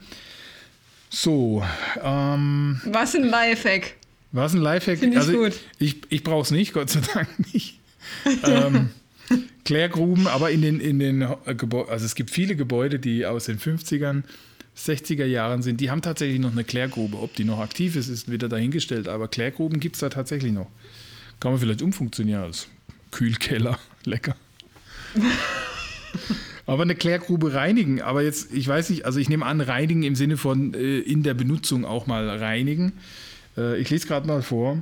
[1.09, 1.63] So,
[2.01, 3.95] ähm, Was ein Lifehack.
[4.31, 4.99] was ein Lifehack.
[4.99, 5.53] Finde ich also gut.
[5.77, 7.79] ich, ich brauche es nicht, Gott sei Dank nicht.
[8.43, 8.89] ähm,
[9.65, 11.27] Klärgruben, aber in den, in den
[11.57, 14.23] Gebäuden, also es gibt viele Gebäude, die aus den 50ern,
[14.77, 17.17] 60er Jahren sind, die haben tatsächlich noch eine Klärgrube.
[17.17, 20.67] Ob die noch aktiv ist, ist wieder dahingestellt, aber Klärgruben gibt es da tatsächlich noch.
[21.39, 22.67] Kann man vielleicht umfunktionieren als
[23.11, 23.77] Kühlkeller.
[24.05, 24.35] Lecker.
[26.65, 30.15] Aber eine Klärgrube reinigen, aber jetzt, ich weiß nicht, also ich nehme an, reinigen im
[30.15, 32.93] Sinne von äh, in der Benutzung auch mal reinigen.
[33.57, 34.81] Äh, ich lese gerade mal vor.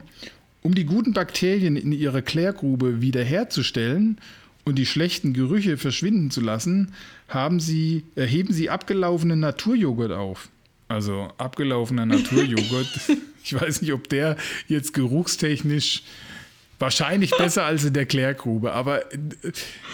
[0.62, 4.18] Um die guten Bakterien in ihrer Klärgrube wiederherzustellen
[4.66, 6.94] und die schlechten Gerüche verschwinden zu lassen,
[7.28, 10.50] haben sie, äh, heben sie abgelaufenen Naturjoghurt auf.
[10.90, 12.88] Also abgelaufener Naturjoghurt.
[13.44, 14.36] ich weiß nicht, ob der
[14.68, 16.04] jetzt geruchstechnisch
[16.80, 19.18] wahrscheinlich besser als in der Klärgrube, aber äh,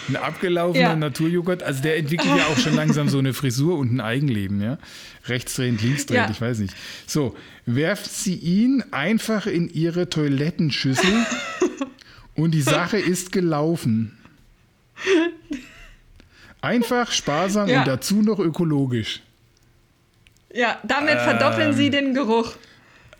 [0.08, 0.96] ein abgelaufener Ja.
[0.96, 4.78] Naturjoghurt, also der entwickelt ja auch schon langsam so eine Frisur und ein Eigenleben, ja.
[5.26, 6.30] Rechtsdrehend, linksdrehend, Ja.
[6.30, 6.74] ich weiß nicht.
[7.06, 11.26] So, werft sie ihn einfach in ihre Toilettenschüssel
[12.34, 14.16] und die Sache ist gelaufen.
[16.60, 17.80] Einfach, sparsam Ja.
[17.80, 19.20] und dazu noch ökologisch.
[20.54, 21.76] Ja, damit verdoppeln Ähm.
[21.76, 22.52] sie den Geruch.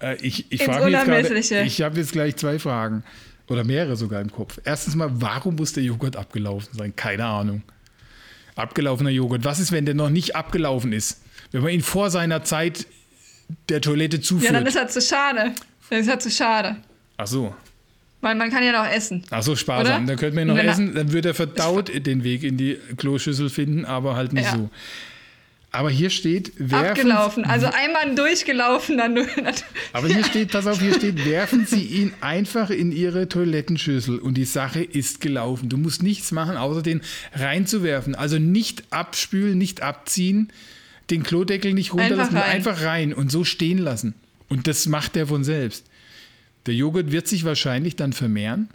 [0.01, 3.03] Äh, ich ich Ins mich jetzt ich habe jetzt gleich zwei Fragen.
[3.49, 4.59] Oder mehrere sogar im Kopf.
[4.65, 6.95] Erstens mal, warum muss der Joghurt abgelaufen sein?
[6.97, 7.63] Keine Ahnung.
[8.57, 9.45] Abgelaufener Joghurt.
[9.45, 11.21] Was ist, wenn der noch nicht abgelaufen ist?
[11.53, 12.87] Wenn man ihn vor seiner Zeit
[13.69, 14.55] der Toilette Ja, zuführt.
[14.55, 15.53] dann ist er zu schade.
[15.91, 16.77] Dann ist er zu schade.
[17.17, 17.55] Ach so.
[18.21, 19.23] Weil man kann ja noch essen.
[19.31, 19.99] Ach so, sparsam.
[19.99, 20.07] Oder?
[20.07, 23.51] Dann könnte man ihn noch essen, dann würde er verdaut den Weg in die Kloschüssel
[23.51, 24.57] finden, aber halt nicht Ja.
[24.57, 24.71] so.
[25.77, 29.27] Aber hier steht, werfen, Abgelaufen, also einmal durchgelaufen, dann nur.
[29.93, 34.35] aber hier steht, pass auf, hier steht, werfen Sie ihn einfach in Ihre Toilettenschüssel und
[34.39, 35.69] die Sache ist gelaufen.
[35.69, 37.03] Du musst nichts machen, außer den
[37.35, 38.15] reinzuwerfen.
[38.15, 40.51] Also nicht abspülen, nicht abziehen,
[41.11, 42.57] den Klodeckel nicht runterlassen, Einfach rein.
[42.57, 44.15] einfach rein und so stehen lassen.
[44.49, 45.85] Und das macht er von selbst.
[46.65, 48.71] Der Joghurt wird sich wahrscheinlich dann vermehren,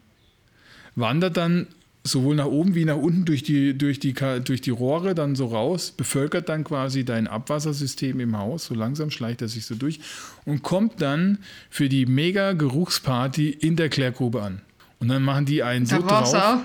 [0.95, 1.65] wandert dann
[2.03, 5.45] sowohl nach oben wie nach unten durch die, durch die, durch die Rohre dann so
[5.47, 8.65] raus, bevölkert dann quasi dein Abwassersystem im Haus.
[8.65, 9.99] So langsam schleicht er sich so durch
[10.45, 11.37] und kommt dann
[11.69, 14.61] für die mega Geruchsparty in der Klärgrube an.
[14.99, 16.33] Und dann machen die einen Da so drauf.
[16.33, 16.57] auch.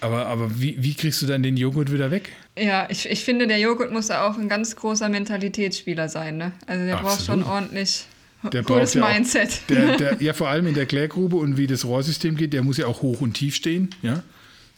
[0.00, 2.30] Aber, aber wie, wie kriegst du dann den Joghurt wieder weg?
[2.56, 6.36] Ja, ich, ich finde, der Joghurt muss ja auch ein ganz großer Mentalitätsspieler sein.
[6.36, 6.52] Ne?
[6.66, 7.42] Also der braucht Absolut.
[7.44, 8.06] schon ordentlich
[8.52, 9.60] Der cooles braucht ja auch- Mindset.
[9.68, 12.76] Der, der, ja, vor allem in der Klärgrube und wie das Rohrsystem geht, der muss
[12.76, 13.90] ja auch hoch und tief stehen.
[14.02, 14.22] Ja?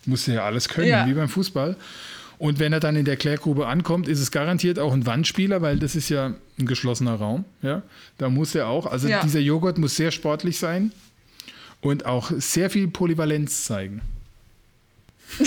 [0.06, 1.06] Muss ja alles können, Ja.
[1.06, 1.76] wie beim Fußball.
[2.38, 5.78] Und wenn er dann in der Klärgrube ankommt, ist es garantiert auch ein Wandspieler, weil
[5.78, 7.44] das ist ja ein geschlossener Raum.
[7.60, 7.82] Ja?
[8.16, 9.20] Da muss er auch, also Ja.
[9.22, 10.90] dieser Joghurt muss sehr sportlich sein
[11.82, 14.00] und auch sehr viel Polyvalenz zeigen.
[15.38, 15.46] Auf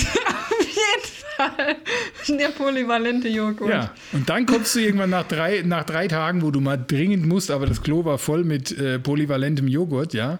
[0.60, 2.38] jeden Fall.
[2.38, 3.70] Der polyvalente Joghurt.
[3.70, 7.26] Ja, und dann kommst du irgendwann nach drei, nach drei Tagen, wo du mal dringend
[7.26, 10.38] musst, aber das Klo war voll mit äh, polyvalentem Joghurt, ja.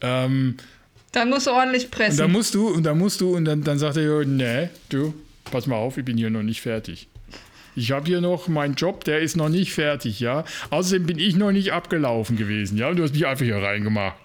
[0.00, 0.56] Ähm,
[1.12, 2.18] Dann musst du ordentlich Und pressen.
[2.18, 5.14] dann musst du, und dann musst du, und dann, dann sagt er, nee, du,
[5.50, 7.08] pass mal auf, ich bin hier noch nicht fertig.
[7.74, 10.44] Ich habe hier noch meinen Job, der ist noch nicht fertig, ja.
[10.70, 12.88] Außerdem bin ich noch nicht abgelaufen gewesen, ja.
[12.88, 14.16] Und du hast mich einfach hier reingemacht.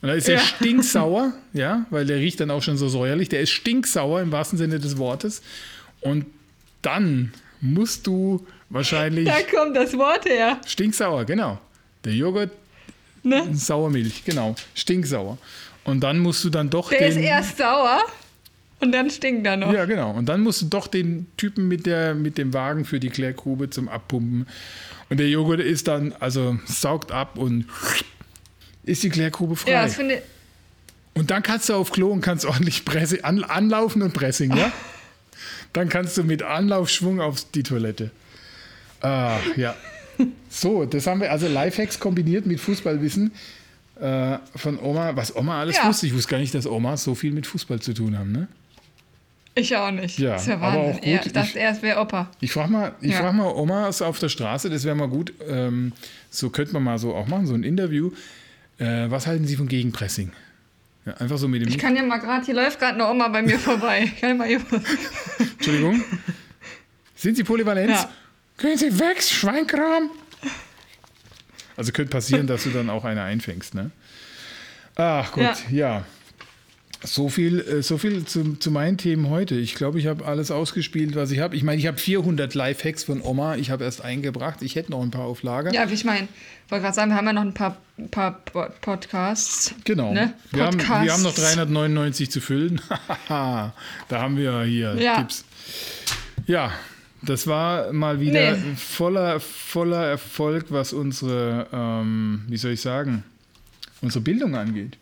[0.00, 0.40] Und dann ist er Ja.
[0.40, 3.28] stinksauer, ja, weil der riecht dann auch schon so säuerlich.
[3.28, 5.42] Der ist stinksauer im wahrsten Sinne des Wortes.
[6.00, 6.26] Und
[6.80, 9.26] dann musst du wahrscheinlich.
[9.28, 10.60] da kommt das Wort her.
[10.66, 11.60] Stinksauer, genau.
[12.04, 12.50] Der Joghurt,
[13.22, 13.48] Ne?
[13.54, 14.54] Sauermilch, genau.
[14.74, 15.38] Stinksauer.
[15.84, 17.08] Und dann musst du dann doch Der den.
[17.10, 18.00] ist erst sauer
[18.80, 19.72] und dann stinkt er noch.
[19.72, 20.10] Ja, genau.
[20.12, 23.70] Und dann musst du doch den Typen mit, der, mit dem Wagen für die Klärgrube
[23.70, 24.46] zum Abpumpen.
[25.08, 27.66] Und der Joghurt ist dann, also saugt ab und
[28.84, 29.70] ist die Klärgrube frei.
[29.72, 30.20] Ja, das finde ich.
[31.14, 34.72] und dann kannst du auf Klo und kannst ordentlich Presse, an, anlaufen und Pressing, ja?
[35.72, 38.10] Dann kannst du mit Anlaufschwung auf die Toilette.
[39.00, 39.74] Ach, ja.
[40.48, 43.32] So, das haben wir, also Lifehacks kombiniert mit Fußballwissen
[44.00, 45.16] äh, von Oma.
[45.16, 45.88] Was Oma alles Ja.
[45.88, 46.06] wusste.
[46.06, 48.48] Ich wusste gar nicht, dass Omas so viel mit Fußball zu tun haben, ne?
[49.54, 50.18] Ich auch nicht.
[50.18, 50.80] Ja, das ist ja aber Wahnsinn.
[50.94, 51.06] auch gut.
[51.06, 52.30] Ja, ich dachte erst, wäre Opa.
[52.40, 53.18] Ich frage mal, ich Ja.
[53.18, 55.32] frag mal Omas auf der Straße, das wäre mal gut.
[55.46, 55.92] Ähm,
[56.30, 58.12] so könnte man mal so auch machen, so ein Interview.
[58.78, 60.32] Äh, was halten Sie von Gegenpressing?
[61.04, 61.68] Ja, einfach so mit dem.
[61.68, 64.04] Ich kann ja mal gerade, hier läuft gerade eine Oma bei mir vorbei.
[64.04, 66.02] Ich kann ja mal Entschuldigung.
[67.14, 67.90] Sind Sie polyvalent?
[67.90, 68.10] Ja.
[68.62, 70.10] Gehen Sie weg, Schweinkram.
[71.76, 73.90] Also könnte passieren, dass du dann auch eine einfängst, ne?
[74.94, 75.56] Ach gut, Ja.
[75.70, 76.04] ja.
[77.04, 79.56] So viel, äh, so viel zu, zu meinen Themen heute.
[79.56, 81.56] Ich glaube, ich habe alles ausgespielt, was ich habe.
[81.56, 83.56] Ich meine, ich habe 400 Lifehacks von Oma.
[83.56, 84.62] Ich habe erst eingebracht.
[84.62, 85.72] Ich hätte noch ein paar auf Lager.
[85.74, 86.28] ja, wie ich meine,
[86.68, 87.76] wollte gerade sagen, wir haben ja noch ein paar,
[88.12, 89.74] paar Po- Podcasts.
[89.84, 90.12] Genau.
[90.14, 90.32] Ne?
[90.52, 91.12] Wir, haben, wir Podcasts.
[91.12, 92.80] haben noch 399 zu füllen.
[93.28, 93.72] da
[94.12, 95.16] haben wir hier Ja.
[95.16, 95.44] Tipps.
[96.46, 96.70] Ja,
[97.22, 98.74] das war mal wieder Nee.
[98.76, 103.24] voller, voller Erfolg, was unsere, ähm, wie soll ich sagen,
[104.00, 104.96] unsere Bildung angeht.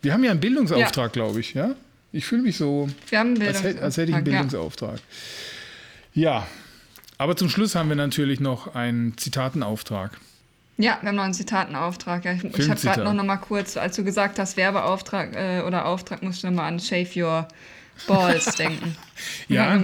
[0.00, 1.74] Wir haben ja einen Bildungsauftrag, glaube ich, ja?
[2.12, 4.98] Ich fühle mich so, Wir haben einen als, hätte- als hätte ich einen Bildungsauftrag,
[6.14, 6.22] ja.
[6.40, 6.46] Ja,
[7.18, 10.18] aber zum Schluss haben wir natürlich noch einen Zitatenauftrag.
[10.78, 12.24] Ja, wir haben noch einen Zitatenauftrag.
[12.24, 15.60] Ja, ich ich habe gerade noch, noch mal kurz, als du gesagt hast, Werbeauftrag äh,
[15.62, 17.48] oder Auftrag, musst du noch mal an Shave Your
[18.08, 18.96] Balls denken.
[19.48, 19.80] Ja,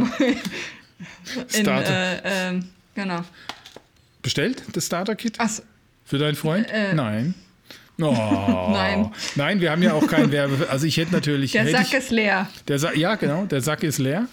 [1.54, 2.24] In, Starter.
[2.24, 3.20] äh, ähm, genau.
[4.22, 5.38] bestellt, das Starter-Kit?
[5.40, 5.62] Achso,
[6.04, 6.66] Für deinen Freund?
[6.70, 7.34] Äh, Nein.
[8.00, 8.12] Oh.
[8.12, 9.10] Nein.
[9.34, 10.68] Nein, wir haben ja auch keinen Werbe.
[10.70, 11.50] Also ich hätte natürlich.
[11.50, 12.48] der hätte Sack ich, ist leer.
[12.68, 14.28] der Sa ja, genau, der Sack ist leer.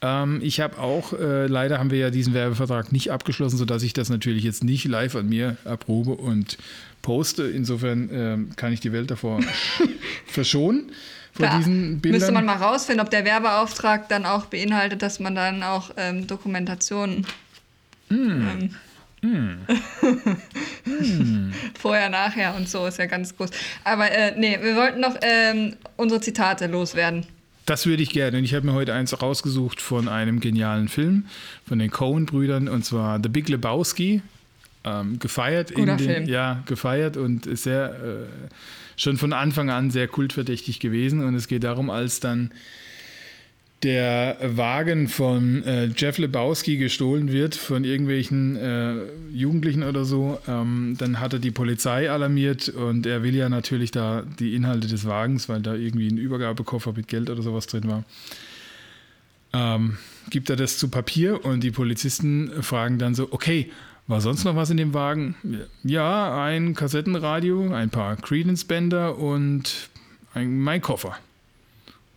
[0.00, 3.92] Ähm, ich habe auch, äh, leider haben wir ja diesen Werbevertrag nicht abgeschlossen, sodass ich
[3.92, 6.56] das natürlich jetzt nicht live an mir erprobe und
[7.02, 7.42] poste.
[7.42, 9.40] Insofern ähm, kann ich die Welt davor
[10.26, 10.90] verschonen,
[11.32, 12.20] vor Da diesen Bildern.
[12.20, 16.26] müsste man mal rausfinden, ob der Werbeauftrag dann auch beinhaltet, dass man dann auch ähm,
[16.26, 17.26] Dokumentationen
[18.08, 18.70] Hm.
[19.22, 19.58] ähm,
[21.78, 23.50] vorher, nachher und so ist ja ganz groß.
[23.84, 27.26] Aber äh, nee, wir wollten noch ähm, unsere Zitate loswerden.
[27.66, 28.38] Das würde ich gerne.
[28.38, 31.26] Und ich habe mir heute eins rausgesucht von einem genialen Film
[31.68, 34.22] von den Coen-Brüdern und zwar The Big Lebowski.
[34.82, 36.28] Ähm, gefeiert Guter in den, Film.
[36.28, 38.48] ja, gefeiert und ist sehr äh,
[39.00, 41.24] schon von Anfang an sehr kultverdächtig gewesen.
[41.24, 42.50] Und es geht darum, als dann
[43.82, 48.96] der Wagen von äh, Jeff Lebowski gestohlen wird von irgendwelchen äh,
[49.32, 53.90] Jugendlichen oder so, ähm, dann hat er die Polizei alarmiert und er will ja natürlich
[53.90, 57.84] da die Inhalte des Wagens, weil da irgendwie ein Übergabekoffer mit Geld oder sowas drin
[57.88, 58.04] war.
[59.54, 59.96] ähm,
[60.28, 63.70] gibt er das zu Papier und die Polizisten fragen dann so, okay,
[64.10, 65.36] war sonst noch was in dem Wagen?
[65.84, 69.88] Ja, ein Kassettenradio, ein paar Credence-Bänder und
[70.34, 71.16] ein, mein Koffer.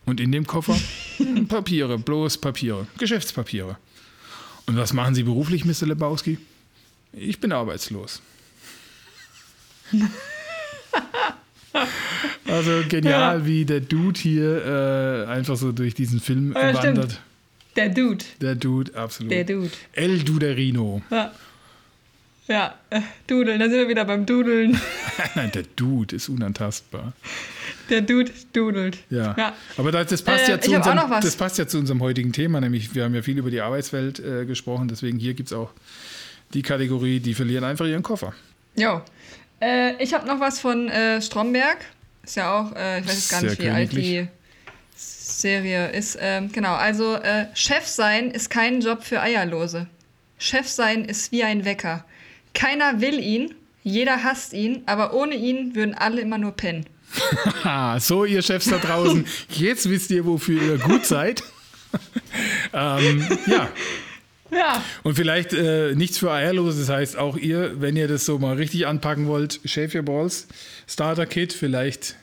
[0.04, 0.76] Und in dem Koffer
[1.48, 3.76] Papiere, bloß Papiere, Geschäftspapiere.
[4.66, 5.86] Und was machen Sie beruflich, Mr.
[5.86, 6.38] Lebowski?
[7.12, 8.20] Ich bin arbeitslos.
[12.46, 13.46] also genial, ja.
[13.46, 17.12] wie der Dude hier äh, einfach so durch diesen Film ja, wandert.
[17.12, 17.20] Stimmt.
[17.76, 18.24] Der Dude.
[18.40, 19.30] Der Dude, absolut.
[19.30, 19.70] Der Dude.
[19.92, 21.02] El Duderino.
[21.10, 21.32] Ja.
[22.46, 24.78] Ja, äh, Dudeln, da sind wir wieder beim Dudeln.
[25.34, 27.14] Nein, der Dude ist unantastbar.
[27.88, 28.98] Der Dude dudelt.
[29.08, 29.34] Ja.
[29.38, 29.54] ja.
[29.78, 32.60] Aber das, das passt äh, ja zu unserem, das passt ja zu unserem heutigen Thema,
[32.60, 35.70] nämlich wir haben ja viel über die Arbeitswelt äh, gesprochen, deswegen hier gibt es auch
[36.52, 38.34] die Kategorie, die verlieren einfach ihren Koffer.
[38.76, 39.00] Jo.
[39.60, 41.78] Äh, ich habe noch was von äh, Stromberg.
[42.22, 44.28] Ist ja auch, äh, ich weiß jetzt gar Sehr nicht, wie alt die
[44.94, 46.18] Serie ist.
[46.20, 47.18] Ähm, genau, also
[47.54, 49.86] Chef sein ist kein Job für Eierlose.
[50.38, 52.04] Chef sein ist wie ein Wecker.
[52.54, 56.86] Keiner will ihn, jeder hasst ihn, aber ohne ihn würden alle immer nur pennen.
[57.98, 61.42] so, ihr Chefs da draußen, jetzt wisst ihr, wofür ihr gut seid.
[62.72, 63.68] ähm, ja.
[64.50, 64.82] Ja.
[65.02, 68.56] Und vielleicht äh, nichts für Eierlos, das heißt auch ihr, wenn ihr das so mal
[68.56, 70.46] richtig anpacken wollt, Shave Your Balls,
[70.86, 72.16] Starter Kit, vielleicht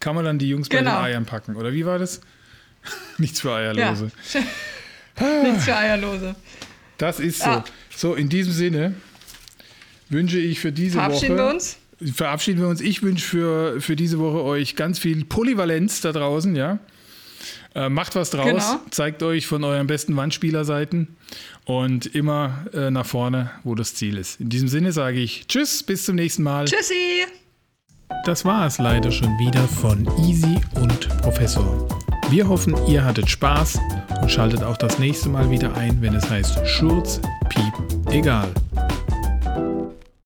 [0.00, 0.82] kann man dann die Jungs genau.
[0.82, 1.06] bei den genau.
[1.06, 1.56] Eiern packen.
[1.56, 2.20] Oder wie war das?
[3.18, 4.10] nichts für Eierlose.
[4.32, 5.42] Ja.
[5.42, 6.36] nichts für Eierlose.
[6.96, 7.50] Das ist so.
[7.50, 7.64] Ja.
[7.94, 8.94] So, in diesem Sinne
[10.10, 11.44] wünsche ich für diese Verabschieden Woche.
[11.44, 11.78] wir uns?
[12.14, 12.80] Verabschieden wir uns.
[12.80, 16.78] Ich wünsche für, für diese Woche euch ganz viel Polyvalenz da draußen, ja.
[17.74, 18.80] Äh, macht was draus, genau.
[18.90, 21.16] zeigt euch von euren besten Wandspielerseiten
[21.64, 24.40] und immer äh, nach vorne, wo das Ziel ist.
[24.40, 26.64] In diesem Sinne sage ich Tschüss, bis zum nächsten Mal.
[26.64, 27.26] Tschüssi!
[28.24, 31.88] Das war es leider schon wieder von Easy und Professor.
[32.30, 33.78] Wir hoffen, ihr hattet Spaß
[34.22, 37.74] und schaltet auch das nächste Mal wieder ein, wenn es heißt Schurz, Piep,
[38.10, 38.48] egal.